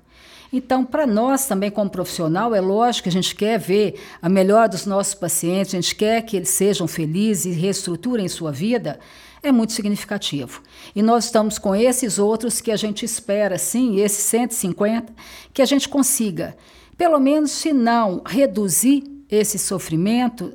Então, 0.52 0.84
para 0.84 1.06
nós 1.06 1.46
também, 1.46 1.70
como 1.70 1.88
profissional, 1.88 2.52
é 2.52 2.60
lógico 2.60 3.04
que 3.04 3.10
a 3.10 3.12
gente 3.12 3.36
quer 3.36 3.60
ver 3.60 3.94
a 4.20 4.28
melhor 4.28 4.68
dos 4.68 4.86
nossos 4.86 5.14
pacientes, 5.14 5.72
a 5.72 5.80
gente 5.80 5.94
quer 5.94 6.22
que 6.22 6.36
eles 6.36 6.48
sejam 6.48 6.88
felizes 6.88 7.44
e 7.44 7.60
reestruturem 7.60 8.26
sua 8.26 8.50
vida 8.50 8.98
é 9.42 9.52
muito 9.52 9.72
significativo. 9.72 10.62
E 10.94 11.02
nós 11.02 11.26
estamos 11.26 11.58
com 11.58 11.74
esses 11.74 12.18
outros 12.18 12.60
que 12.60 12.70
a 12.70 12.76
gente 12.76 13.04
espera, 13.04 13.58
sim, 13.58 14.00
esses 14.00 14.24
150, 14.24 15.12
que 15.52 15.62
a 15.62 15.66
gente 15.66 15.88
consiga, 15.88 16.56
pelo 16.96 17.18
menos, 17.18 17.50
se 17.50 17.72
não 17.72 18.22
reduzir 18.26 19.04
esse 19.30 19.58
sofrimento, 19.58 20.52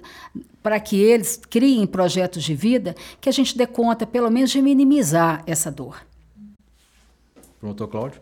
para 0.62 0.80
que 0.80 1.00
eles 1.00 1.39
criem 1.50 1.86
projetos 1.86 2.43
de 2.43 2.56
vida, 2.56 2.96
que 3.19 3.28
a 3.28 3.32
gente 3.32 3.58
dê 3.58 3.67
conta, 3.67 4.08
pelo 4.08 4.32
menos, 4.32 4.50
de 4.50 4.62
minimizar 4.62 5.43
essa 5.46 5.69
dor. 5.69 5.98
Pronto, 7.60 7.88
Cláudio? 7.88 8.22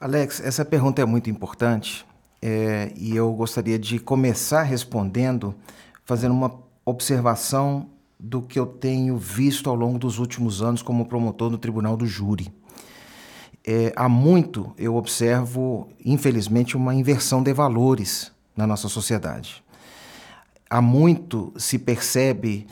Alex, 0.00 0.40
essa 0.40 0.64
pergunta 0.64 1.02
é 1.02 1.04
muito 1.04 1.28
importante 1.28 2.06
é, 2.40 2.92
e 2.96 3.14
eu 3.14 3.32
gostaria 3.32 3.78
de 3.78 3.98
começar 3.98 4.62
respondendo 4.62 5.54
fazendo 6.04 6.32
uma 6.32 6.62
observação 6.86 7.90
do 8.18 8.42
que 8.42 8.58
eu 8.58 8.66
tenho 8.66 9.16
visto 9.16 9.70
ao 9.70 9.76
longo 9.76 9.98
dos 9.98 10.18
últimos 10.18 10.60
anos 10.62 10.82
como 10.82 11.06
promotor 11.06 11.50
no 11.50 11.58
Tribunal 11.58 11.96
do 11.96 12.06
Júri. 12.06 12.52
É, 13.66 13.92
há 13.94 14.08
muito 14.08 14.72
eu 14.78 14.96
observo, 14.96 15.88
infelizmente, 16.04 16.76
uma 16.76 16.94
inversão 16.94 17.42
de 17.42 17.52
valores 17.52 18.32
na 18.56 18.66
nossa 18.66 18.88
sociedade. 18.88 19.62
Há 20.68 20.82
muito 20.82 21.52
se 21.56 21.78
percebe 21.78 22.66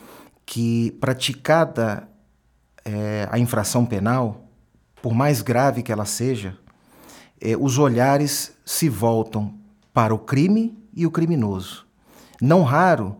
que, 0.45 0.93
praticada 1.01 2.09
é, 2.85 3.29
a 3.31 3.39
infração 3.39 3.85
penal, 3.85 4.49
por 5.03 5.15
mais 5.15 5.43
grave 5.43 5.83
que 5.83 5.93
ela 5.93 6.05
seja, 6.05 6.57
é, 7.41 7.57
os 7.57 7.79
olhares 7.79 8.53
se 8.65 8.89
voltam 8.89 9.55
para 9.93 10.15
o 10.15 10.19
crime 10.19 10.77
e 10.95 11.07
o 11.07 11.11
criminoso. 11.11 11.87
Não 12.41 12.63
raro, 12.63 13.17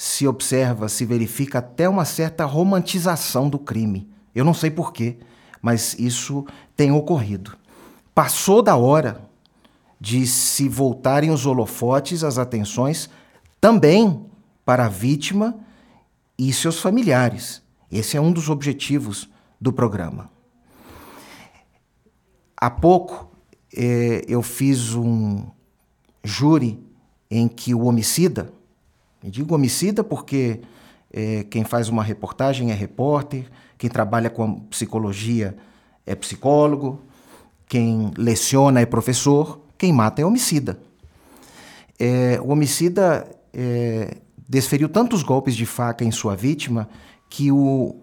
se 0.00 0.28
observa, 0.28 0.88
se 0.88 1.04
verifica 1.04 1.58
até 1.58 1.88
uma 1.88 2.04
certa 2.04 2.44
romantização 2.44 3.50
do 3.50 3.58
crime. 3.58 4.08
Eu 4.32 4.44
não 4.44 4.54
sei 4.54 4.70
porquê, 4.70 5.16
mas 5.60 5.98
isso 5.98 6.46
tem 6.76 6.92
ocorrido. 6.92 7.56
Passou 8.14 8.62
da 8.62 8.76
hora 8.76 9.20
de 10.00 10.24
se 10.24 10.68
voltarem 10.68 11.32
os 11.32 11.46
holofotes, 11.46 12.22
as 12.22 12.38
atenções, 12.38 13.10
também 13.60 14.24
para 14.64 14.86
a 14.86 14.88
vítima 14.88 15.58
e 16.38 16.52
seus 16.52 16.78
familiares. 16.78 17.60
Esse 17.90 18.16
é 18.16 18.20
um 18.20 18.30
dos 18.30 18.48
objetivos 18.48 19.28
do 19.60 19.72
programa. 19.72 20.30
Há 22.56 22.70
pouco 22.70 23.28
eh, 23.76 24.24
eu 24.28 24.42
fiz 24.42 24.94
um 24.94 25.44
júri 26.22 26.80
em 27.28 27.48
que 27.48 27.74
o 27.74 27.82
homicida, 27.84 28.52
eu 29.22 29.30
digo 29.30 29.54
homicida 29.54 30.04
porque 30.04 30.60
é, 31.12 31.44
quem 31.44 31.64
faz 31.64 31.88
uma 31.88 32.02
reportagem 32.02 32.70
é 32.70 32.74
repórter, 32.74 33.50
quem 33.76 33.90
trabalha 33.90 34.30
com 34.30 34.60
psicologia 34.60 35.56
é 36.06 36.14
psicólogo, 36.14 37.00
quem 37.66 38.12
leciona 38.16 38.80
é 38.80 38.86
professor, 38.86 39.60
quem 39.76 39.92
mata 39.92 40.22
é 40.22 40.24
homicida. 40.24 40.80
É, 41.98 42.40
o 42.40 42.48
homicida 42.48 43.28
é, 43.52 44.18
desferiu 44.48 44.88
tantos 44.88 45.22
golpes 45.22 45.56
de 45.56 45.66
faca 45.66 46.04
em 46.04 46.10
sua 46.10 46.36
vítima 46.36 46.88
que 47.28 47.50
o, 47.50 47.96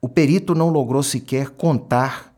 o 0.00 0.08
perito 0.08 0.54
não 0.54 0.70
logrou 0.70 1.02
sequer 1.02 1.50
contar 1.50 2.34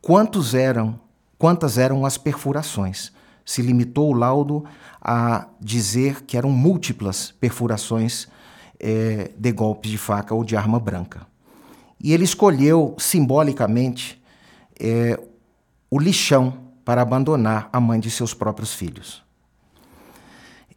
quantos 0.00 0.54
eram, 0.54 0.98
quantas 1.38 1.78
eram 1.78 2.04
as 2.04 2.18
perfurações 2.18 3.12
se 3.44 3.62
limitou 3.62 4.10
o 4.10 4.12
laudo 4.12 4.64
a 5.00 5.46
dizer 5.60 6.22
que 6.22 6.36
eram 6.36 6.50
múltiplas 6.50 7.32
perfurações 7.32 8.28
é, 8.78 9.30
de 9.36 9.52
golpes 9.52 9.90
de 9.90 9.98
faca 9.98 10.34
ou 10.34 10.44
de 10.44 10.56
arma 10.56 10.78
branca. 10.78 11.26
E 12.00 12.12
ele 12.12 12.24
escolheu 12.24 12.96
simbolicamente 12.98 14.20
é, 14.78 15.20
o 15.90 15.98
lixão 15.98 16.58
para 16.84 17.02
abandonar 17.02 17.68
a 17.72 17.80
mãe 17.80 18.00
de 18.00 18.10
seus 18.10 18.34
próprios 18.34 18.74
filhos. 18.74 19.22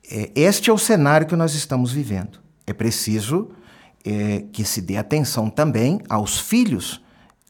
É, 0.10 0.32
este 0.36 0.70
é 0.70 0.74
o 0.74 0.78
cenário 0.78 1.26
que 1.26 1.36
nós 1.36 1.56
estamos 1.56 1.92
vivendo. 1.92 2.40
É 2.66 2.74
preciso 2.74 3.52
que 4.54 4.64
se 4.64 4.82
dê 4.84 4.98
atenção 4.98 5.50
também 5.50 6.00
aos 6.08 6.40
filhos 6.40 7.02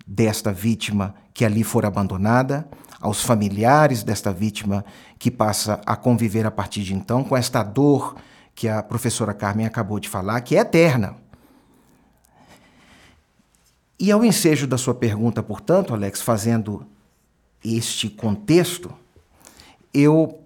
desta 0.07 0.53
vítima 0.53 1.13
que 1.33 1.43
ali 1.43 1.65
for 1.65 1.85
abandonada, 1.85 2.65
aos 3.05 3.21
familiares 3.21 4.01
desta 4.01 4.33
vítima 4.33 4.83
que 5.19 5.29
passa 5.29 5.79
a 5.85 5.95
conviver 5.95 6.43
a 6.43 6.49
partir 6.49 6.81
de 6.81 6.95
então 6.95 7.23
com 7.23 7.37
esta 7.37 7.61
dor 7.61 8.15
que 8.55 8.67
a 8.67 8.81
professora 8.81 9.31
Carmen 9.31 9.67
acabou 9.67 9.99
de 9.99 10.09
falar, 10.09 10.41
que 10.41 10.55
é 10.55 10.61
eterna. 10.61 11.15
E 13.99 14.11
ao 14.11 14.25
ensejo 14.25 14.65
da 14.65 14.75
sua 14.75 14.95
pergunta, 14.95 15.43
portanto, 15.43 15.93
Alex, 15.93 16.19
fazendo 16.19 16.83
este 17.63 18.09
contexto, 18.09 18.91
eu 19.93 20.39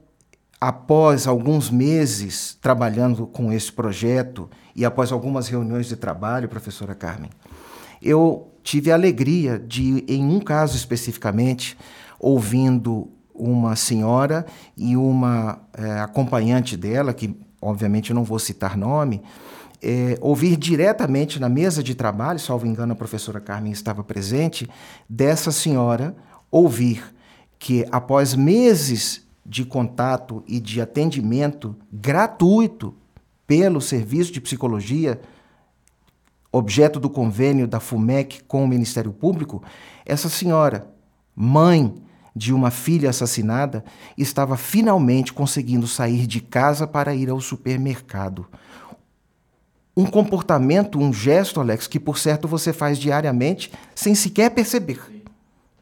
após 0.60 1.28
alguns 1.28 1.70
meses 1.70 2.57
trabalhando 2.62 3.26
com 3.26 3.53
esse 3.53 3.72
projeto 3.72 4.49
e 4.76 4.84
após 4.84 5.14
algumas 5.14 5.47
reuniões 5.47 5.88
de 5.88 5.95
trabalho, 5.95 6.49
professora 6.49 6.93
Carmen, 6.93 7.30
eu 8.01 8.51
tive 8.62 8.91
a 8.91 8.95
alegria 8.95 9.57
de, 9.57 10.03
em 10.10 10.26
um 10.26 10.41
caso 10.41 10.76
especificamente, 10.76 11.78
ouvindo 12.20 13.09
uma 13.34 13.76
senhora 13.76 14.45
e 14.76 14.97
uma 14.97 15.59
é, 15.74 15.99
acompanhante 15.99 16.76
dela, 16.76 17.13
que 17.13 17.36
obviamente 17.61 18.09
eu 18.09 18.15
não 18.15 18.24
vou 18.24 18.38
citar 18.38 18.78
nome, 18.78 19.22
é, 19.82 20.17
ouvir 20.20 20.57
diretamente 20.57 21.39
na 21.39 21.47
mesa 21.47 21.82
de 21.82 21.95
trabalho, 21.95 22.39
salvo 22.39 22.67
engano 22.67 22.91
a 22.91 22.95
professora 22.95 23.39
Carmen 23.39 23.72
estava 23.72 24.03
presente, 24.03 24.70
dessa 25.07 25.51
senhora 25.51 26.15
ouvir 26.51 27.15
que 27.57 27.86
após 27.91 28.36
meses 28.36 29.26
de 29.45 29.65
contato 29.65 30.43
e 30.47 30.59
de 30.59 30.82
atendimento 30.82 31.76
gratuito 31.91 32.93
pelo 33.47 33.82
serviço 33.82 34.32
de 34.32 34.41
psicologia, 34.41 35.20
objeto 36.51 36.99
do 36.99 37.09
convênio 37.09 37.67
da 37.67 37.80
FUMEC 37.80 38.43
com 38.43 38.63
o 38.63 38.67
Ministério 38.67 39.11
Público, 39.11 39.63
essa 40.05 40.30
senhora, 40.30 40.88
mãe 41.36 41.95
de 42.40 42.54
uma 42.54 42.72
filha 42.72 43.10
assassinada, 43.10 43.84
estava 44.18 44.56
finalmente 44.56 45.34
conseguindo 45.34 45.86
sair 45.86 46.26
de 46.26 46.40
casa 46.40 46.88
para 46.88 47.14
ir 47.14 47.30
ao 47.30 47.42
supermercado. 47.42 48.48
Um 49.96 50.06
comportamento, 50.06 50.98
um 50.98 51.12
gesto, 51.12 51.60
Alex, 51.60 51.86
que 51.86 52.00
por 52.00 52.18
certo 52.18 52.48
você 52.48 52.72
faz 52.72 52.98
diariamente 52.98 53.70
sem 53.94 54.16
sequer 54.16 54.52
perceber 54.52 55.20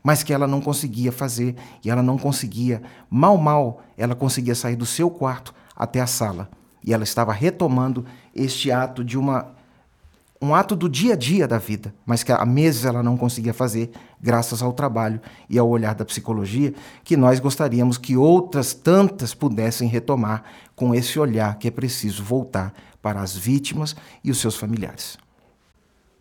mas 0.04 0.24
que 0.24 0.32
ela 0.32 0.48
não 0.48 0.62
conseguia 0.62 1.12
fazer 1.12 1.54
e 1.84 1.90
ela 1.90 2.02
não 2.02 2.18
conseguia, 2.18 2.82
mal, 3.10 3.36
mal, 3.36 3.82
ela 3.98 4.16
conseguia 4.16 4.56
sair 4.56 4.78
do 4.78 4.86
seu 4.86 5.10
quarto 5.10 5.54
até 5.76 6.00
a 6.00 6.08
sala. 6.08 6.50
E 6.82 6.94
ela 6.94 7.04
estava 7.04 7.34
retomando 7.34 8.06
este 8.34 8.72
ato 8.72 9.04
de 9.04 9.18
uma 9.18 9.54
um 10.42 10.56
ato 10.56 10.78
do 10.78 10.88
dia 10.88 11.14
a 11.14 11.18
dia 11.18 11.46
da 11.46 11.58
vida, 11.58 11.94
mas 12.06 12.24
que 12.24 12.32
há 12.32 12.46
meses 12.46 12.86
ela 12.86 13.04
não 13.04 13.18
conseguia 13.18 13.54
fazer, 13.54 13.92
graças 14.22 14.62
ao 14.62 14.74
trabalho 14.74 15.20
e 15.50 15.58
ao 15.58 15.70
olhar 15.70 15.96
da 15.96 16.06
psicologia, 16.06 16.74
que 17.04 17.18
nós 17.18 17.40
gostaríamos 17.40 17.98
que 17.98 18.18
outras 18.18 18.74
tantas 18.74 19.34
pudessem 19.34 19.88
retomar 19.88 20.44
com 20.76 20.94
esse 20.94 21.20
olhar 21.20 21.58
que 21.58 21.68
é 21.68 21.72
preciso 21.72 22.24
voltar 22.24 22.74
para 23.02 23.22
as 23.22 23.36
vítimas 23.36 23.96
e 24.24 24.32
os 24.32 24.40
seus 24.40 24.56
familiares. 24.56 25.18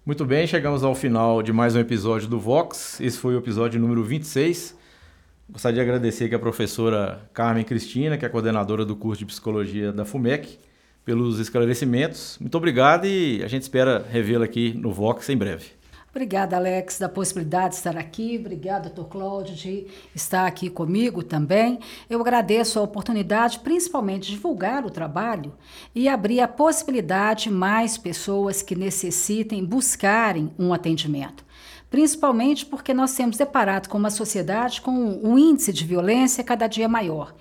Muito 0.05 0.25
bem, 0.25 0.47
chegamos 0.47 0.85
ao 0.85 0.95
final 0.95 1.43
de 1.43 1.53
mais 1.53 1.75
um 1.75 1.81
episódio 1.81 2.29
do 2.29 2.39
Vox. 2.39 3.01
Esse 3.01 3.19
foi 3.19 3.35
o 3.35 3.39
episódio 3.39 3.81
número 3.81 4.05
26. 4.05 4.77
Gostaria 5.49 5.77
de 5.77 5.81
agradecer 5.81 6.25
aqui 6.25 6.35
a 6.35 6.39
professora 6.39 7.29
Carmen 7.33 7.65
Cristina, 7.65 8.17
que 8.17 8.25
é 8.25 8.29
coordenadora 8.29 8.85
do 8.85 8.95
curso 8.95 9.21
de 9.21 9.27
Psicologia 9.27 9.93
da 9.93 10.05
FUMEC, 10.05 10.59
pelos 11.05 11.39
esclarecimentos. 11.39 12.37
Muito 12.41 12.57
obrigado 12.57 13.07
e 13.07 13.43
a 13.45 13.49
gente 13.49 13.63
espera 13.63 14.05
revê-la 14.11 14.45
aqui 14.45 14.75
no 14.77 14.93
Vox 14.93 15.29
em 15.29 15.37
breve. 15.37 15.76
Obrigada, 16.17 16.57
Alex, 16.57 16.99
da 16.99 17.11
possibilidade 17.11 17.73
de 17.73 17.75
estar 17.75 17.95
aqui. 17.95 18.39
Obrigada, 18.41 18.89
doutor 18.89 19.11
Cláudio, 19.11 19.55
de 19.55 19.87
estar 20.15 20.47
aqui 20.47 20.71
comigo 20.71 21.23
também. 21.23 21.79
Eu 22.09 22.19
agradeço 22.23 22.79
a 22.79 22.83
oportunidade, 22.83 23.59
principalmente, 23.59 24.29
de 24.29 24.33
divulgar 24.33 24.87
o 24.87 24.91
trabalho 24.91 25.53
e 25.95 26.09
abrir 26.09 26.41
a 26.41 26.49
possibilidade 26.49 27.45
de 27.45 27.51
mais 27.51 27.99
pessoas 27.99 28.63
que 28.63 28.75
necessitem 28.75 29.63
buscarem 29.63 30.51
um 30.59 30.73
atendimento. 30.73 31.45
Principalmente 31.91 32.65
porque 32.65 32.95
nós 32.95 33.15
temos 33.15 33.37
deparado 33.37 33.91
com 33.91 33.99
uma 33.99 34.09
sociedade 34.09 34.81
com 34.81 34.93
um 35.23 35.39
índice 35.39 35.71
de 35.71 35.85
violência 35.85 36.43
cada 36.43 36.67
dia 36.67 36.89
maior. 36.89 37.35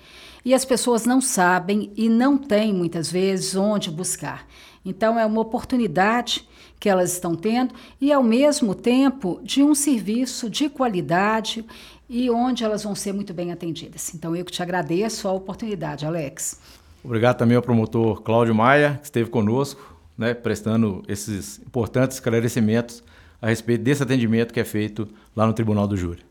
E 0.44 0.52
as 0.52 0.66
pessoas 0.66 1.06
não 1.06 1.22
sabem 1.22 1.90
e 1.96 2.10
não 2.10 2.36
têm, 2.36 2.74
muitas 2.74 3.10
vezes, 3.10 3.56
onde 3.56 3.90
buscar. 3.90 4.46
Então, 4.86 5.18
é 5.18 5.26
uma 5.26 5.40
oportunidade 5.40 6.48
que 6.78 6.88
elas 6.88 7.12
estão 7.12 7.34
tendo 7.34 7.74
e, 8.00 8.12
ao 8.12 8.22
mesmo 8.22 8.74
tempo, 8.74 9.40
de 9.42 9.62
um 9.62 9.74
serviço 9.74 10.48
de 10.48 10.68
qualidade 10.68 11.64
e 12.08 12.30
onde 12.30 12.62
elas 12.62 12.84
vão 12.84 12.94
ser 12.94 13.12
muito 13.12 13.34
bem 13.34 13.50
atendidas. 13.50 14.14
Então, 14.14 14.34
eu 14.36 14.44
que 14.44 14.52
te 14.52 14.62
agradeço 14.62 15.26
a 15.26 15.32
oportunidade, 15.32 16.06
Alex. 16.06 16.60
Obrigado 17.02 17.36
também 17.36 17.56
ao 17.56 17.62
promotor 17.62 18.22
Cláudio 18.22 18.54
Maia, 18.54 18.98
que 19.00 19.06
esteve 19.06 19.28
conosco, 19.28 19.96
né, 20.16 20.32
prestando 20.34 21.02
esses 21.08 21.58
importantes 21.58 22.16
esclarecimentos 22.16 23.02
a 23.42 23.48
respeito 23.48 23.82
desse 23.82 24.02
atendimento 24.02 24.54
que 24.54 24.60
é 24.60 24.64
feito 24.64 25.08
lá 25.34 25.46
no 25.46 25.52
Tribunal 25.52 25.86
do 25.86 25.96
Júri. 25.96 26.24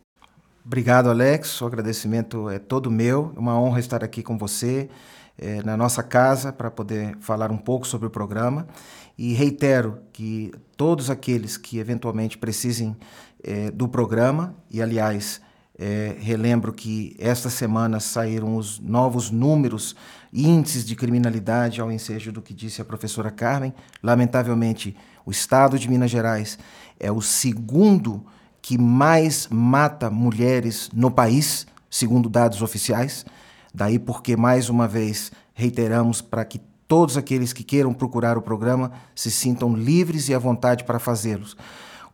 Obrigado, 0.65 1.09
Alex. 1.09 1.61
O 1.61 1.67
agradecimento 1.67 2.49
é 2.49 2.57
todo 2.57 2.89
meu. 2.89 3.31
É 3.35 3.39
uma 3.39 3.59
honra 3.59 3.79
estar 3.79 4.03
aqui 4.03 4.23
com 4.23 4.37
você, 4.37 4.89
é, 5.37 5.61
na 5.63 5.75
nossa 5.75 6.01
casa, 6.01 6.51
para 6.51 6.71
poder 6.71 7.17
falar 7.19 7.51
um 7.51 7.57
pouco 7.57 7.85
sobre 7.85 8.07
o 8.07 8.09
programa. 8.09 8.67
E 9.17 9.33
reitero 9.33 9.99
que 10.11 10.51
todos 10.75 11.09
aqueles 11.09 11.57
que 11.57 11.77
eventualmente 11.79 12.37
precisem 12.37 12.95
é, 13.43 13.71
do 13.71 13.87
programa, 13.87 14.55
e 14.69 14.81
aliás, 14.81 15.41
é, 15.77 16.15
relembro 16.19 16.71
que 16.73 17.15
esta 17.19 17.49
semana 17.49 17.99
saíram 17.99 18.55
os 18.55 18.79
novos 18.79 19.29
números, 19.29 19.95
índices 20.31 20.85
de 20.85 20.95
criminalidade, 20.95 21.81
ao 21.81 21.91
ensejo 21.91 22.31
do 22.31 22.41
que 22.41 22.53
disse 22.53 22.81
a 22.81 22.85
professora 22.85 23.29
Carmen. 23.29 23.73
Lamentavelmente, 24.01 24.95
o 25.25 25.31
estado 25.31 25.77
de 25.77 25.89
Minas 25.89 26.11
Gerais 26.11 26.57
é 26.99 27.11
o 27.11 27.21
segundo 27.21 28.25
que 28.61 28.77
mais 28.77 29.47
mata 29.49 30.09
mulheres 30.09 30.89
no 30.93 31.11
país, 31.11 31.67
segundo 31.89 32.29
dados 32.29 32.61
oficiais. 32.61 33.25
Daí 33.75 33.99
porque, 33.99 34.37
mais 34.37 34.69
uma 34.69 34.87
vez, 34.87 35.33
reiteramos 35.53 36.21
para 36.21 36.45
que 36.45 36.61
todos 36.87 37.17
aqueles 37.17 37.51
que 37.51 37.61
queiram 37.61 37.93
procurar 37.93 38.37
o 38.37 38.41
programa 38.41 38.93
se 39.13 39.29
sintam 39.29 39.75
livres 39.75 40.29
e 40.29 40.33
à 40.33 40.39
vontade 40.39 40.85
para 40.85 40.97
fazê-los. 40.97 41.57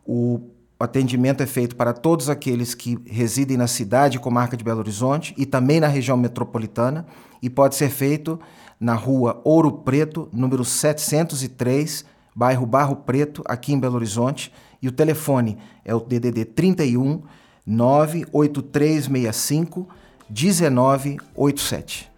O 0.04 0.40
atendimento 0.80 1.40
é 1.40 1.46
feito 1.46 1.76
para 1.76 1.92
todos 1.92 2.28
aqueles 2.28 2.74
que 2.74 2.98
residem 3.06 3.56
na 3.56 3.68
cidade 3.68 4.16
e 4.16 4.20
comarca 4.20 4.56
de 4.56 4.64
Belo 4.64 4.80
Horizonte 4.80 5.32
e 5.38 5.46
também 5.46 5.78
na 5.78 5.86
região 5.86 6.16
metropolitana 6.16 7.06
e 7.40 7.48
pode 7.48 7.76
ser 7.76 7.90
feito 7.90 8.40
na 8.80 8.94
rua 8.94 9.40
Ouro 9.44 9.70
Preto, 9.70 10.28
número 10.32 10.64
703, 10.64 12.04
bairro 12.34 12.66
Barro 12.66 12.96
Preto, 12.96 13.40
aqui 13.46 13.72
em 13.72 13.78
Belo 13.78 13.94
Horizonte. 13.94 14.52
E 14.82 14.88
o 14.88 14.92
telefone 14.92 15.58
é 15.84 15.94
o 15.94 16.00
DDD 16.00 16.44
31 16.44 17.22
98365 17.64 20.01
1987. 20.32 22.10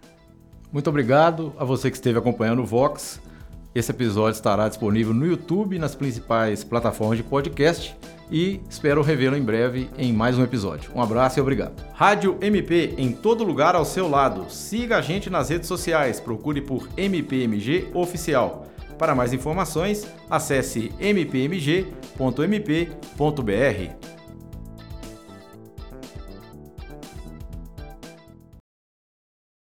Muito 0.71 0.89
obrigado 0.89 1.53
a 1.57 1.65
você 1.65 1.91
que 1.91 1.97
esteve 1.97 2.17
acompanhando 2.17 2.61
o 2.61 2.65
Vox. 2.65 3.19
Esse 3.73 3.91
episódio 3.91 4.37
estará 4.37 4.69
disponível 4.69 5.13
no 5.13 5.25
YouTube 5.25 5.75
e 5.75 5.79
nas 5.79 5.95
principais 5.95 6.63
plataformas 6.63 7.17
de 7.17 7.23
podcast 7.23 7.95
e 8.31 8.61
espero 8.69 9.01
revê-lo 9.01 9.35
em 9.35 9.41
breve 9.41 9.89
em 9.97 10.13
mais 10.13 10.37
um 10.37 10.43
episódio. 10.43 10.91
Um 10.95 11.01
abraço 11.01 11.39
e 11.39 11.41
obrigado. 11.41 11.73
Rádio 11.93 12.37
MP 12.41 12.95
em 12.97 13.11
todo 13.11 13.43
lugar 13.43 13.75
ao 13.75 13.83
seu 13.83 14.07
lado. 14.09 14.49
Siga 14.49 14.97
a 14.97 15.01
gente 15.01 15.29
nas 15.29 15.49
redes 15.49 15.67
sociais, 15.67 16.19
procure 16.19 16.61
por 16.61 16.87
MPMG 16.95 17.89
Oficial. 17.93 18.65
Para 18.97 19.13
mais 19.13 19.33
informações, 19.33 20.07
acesse 20.29 20.89
mpmg.mp.br. 20.99 21.85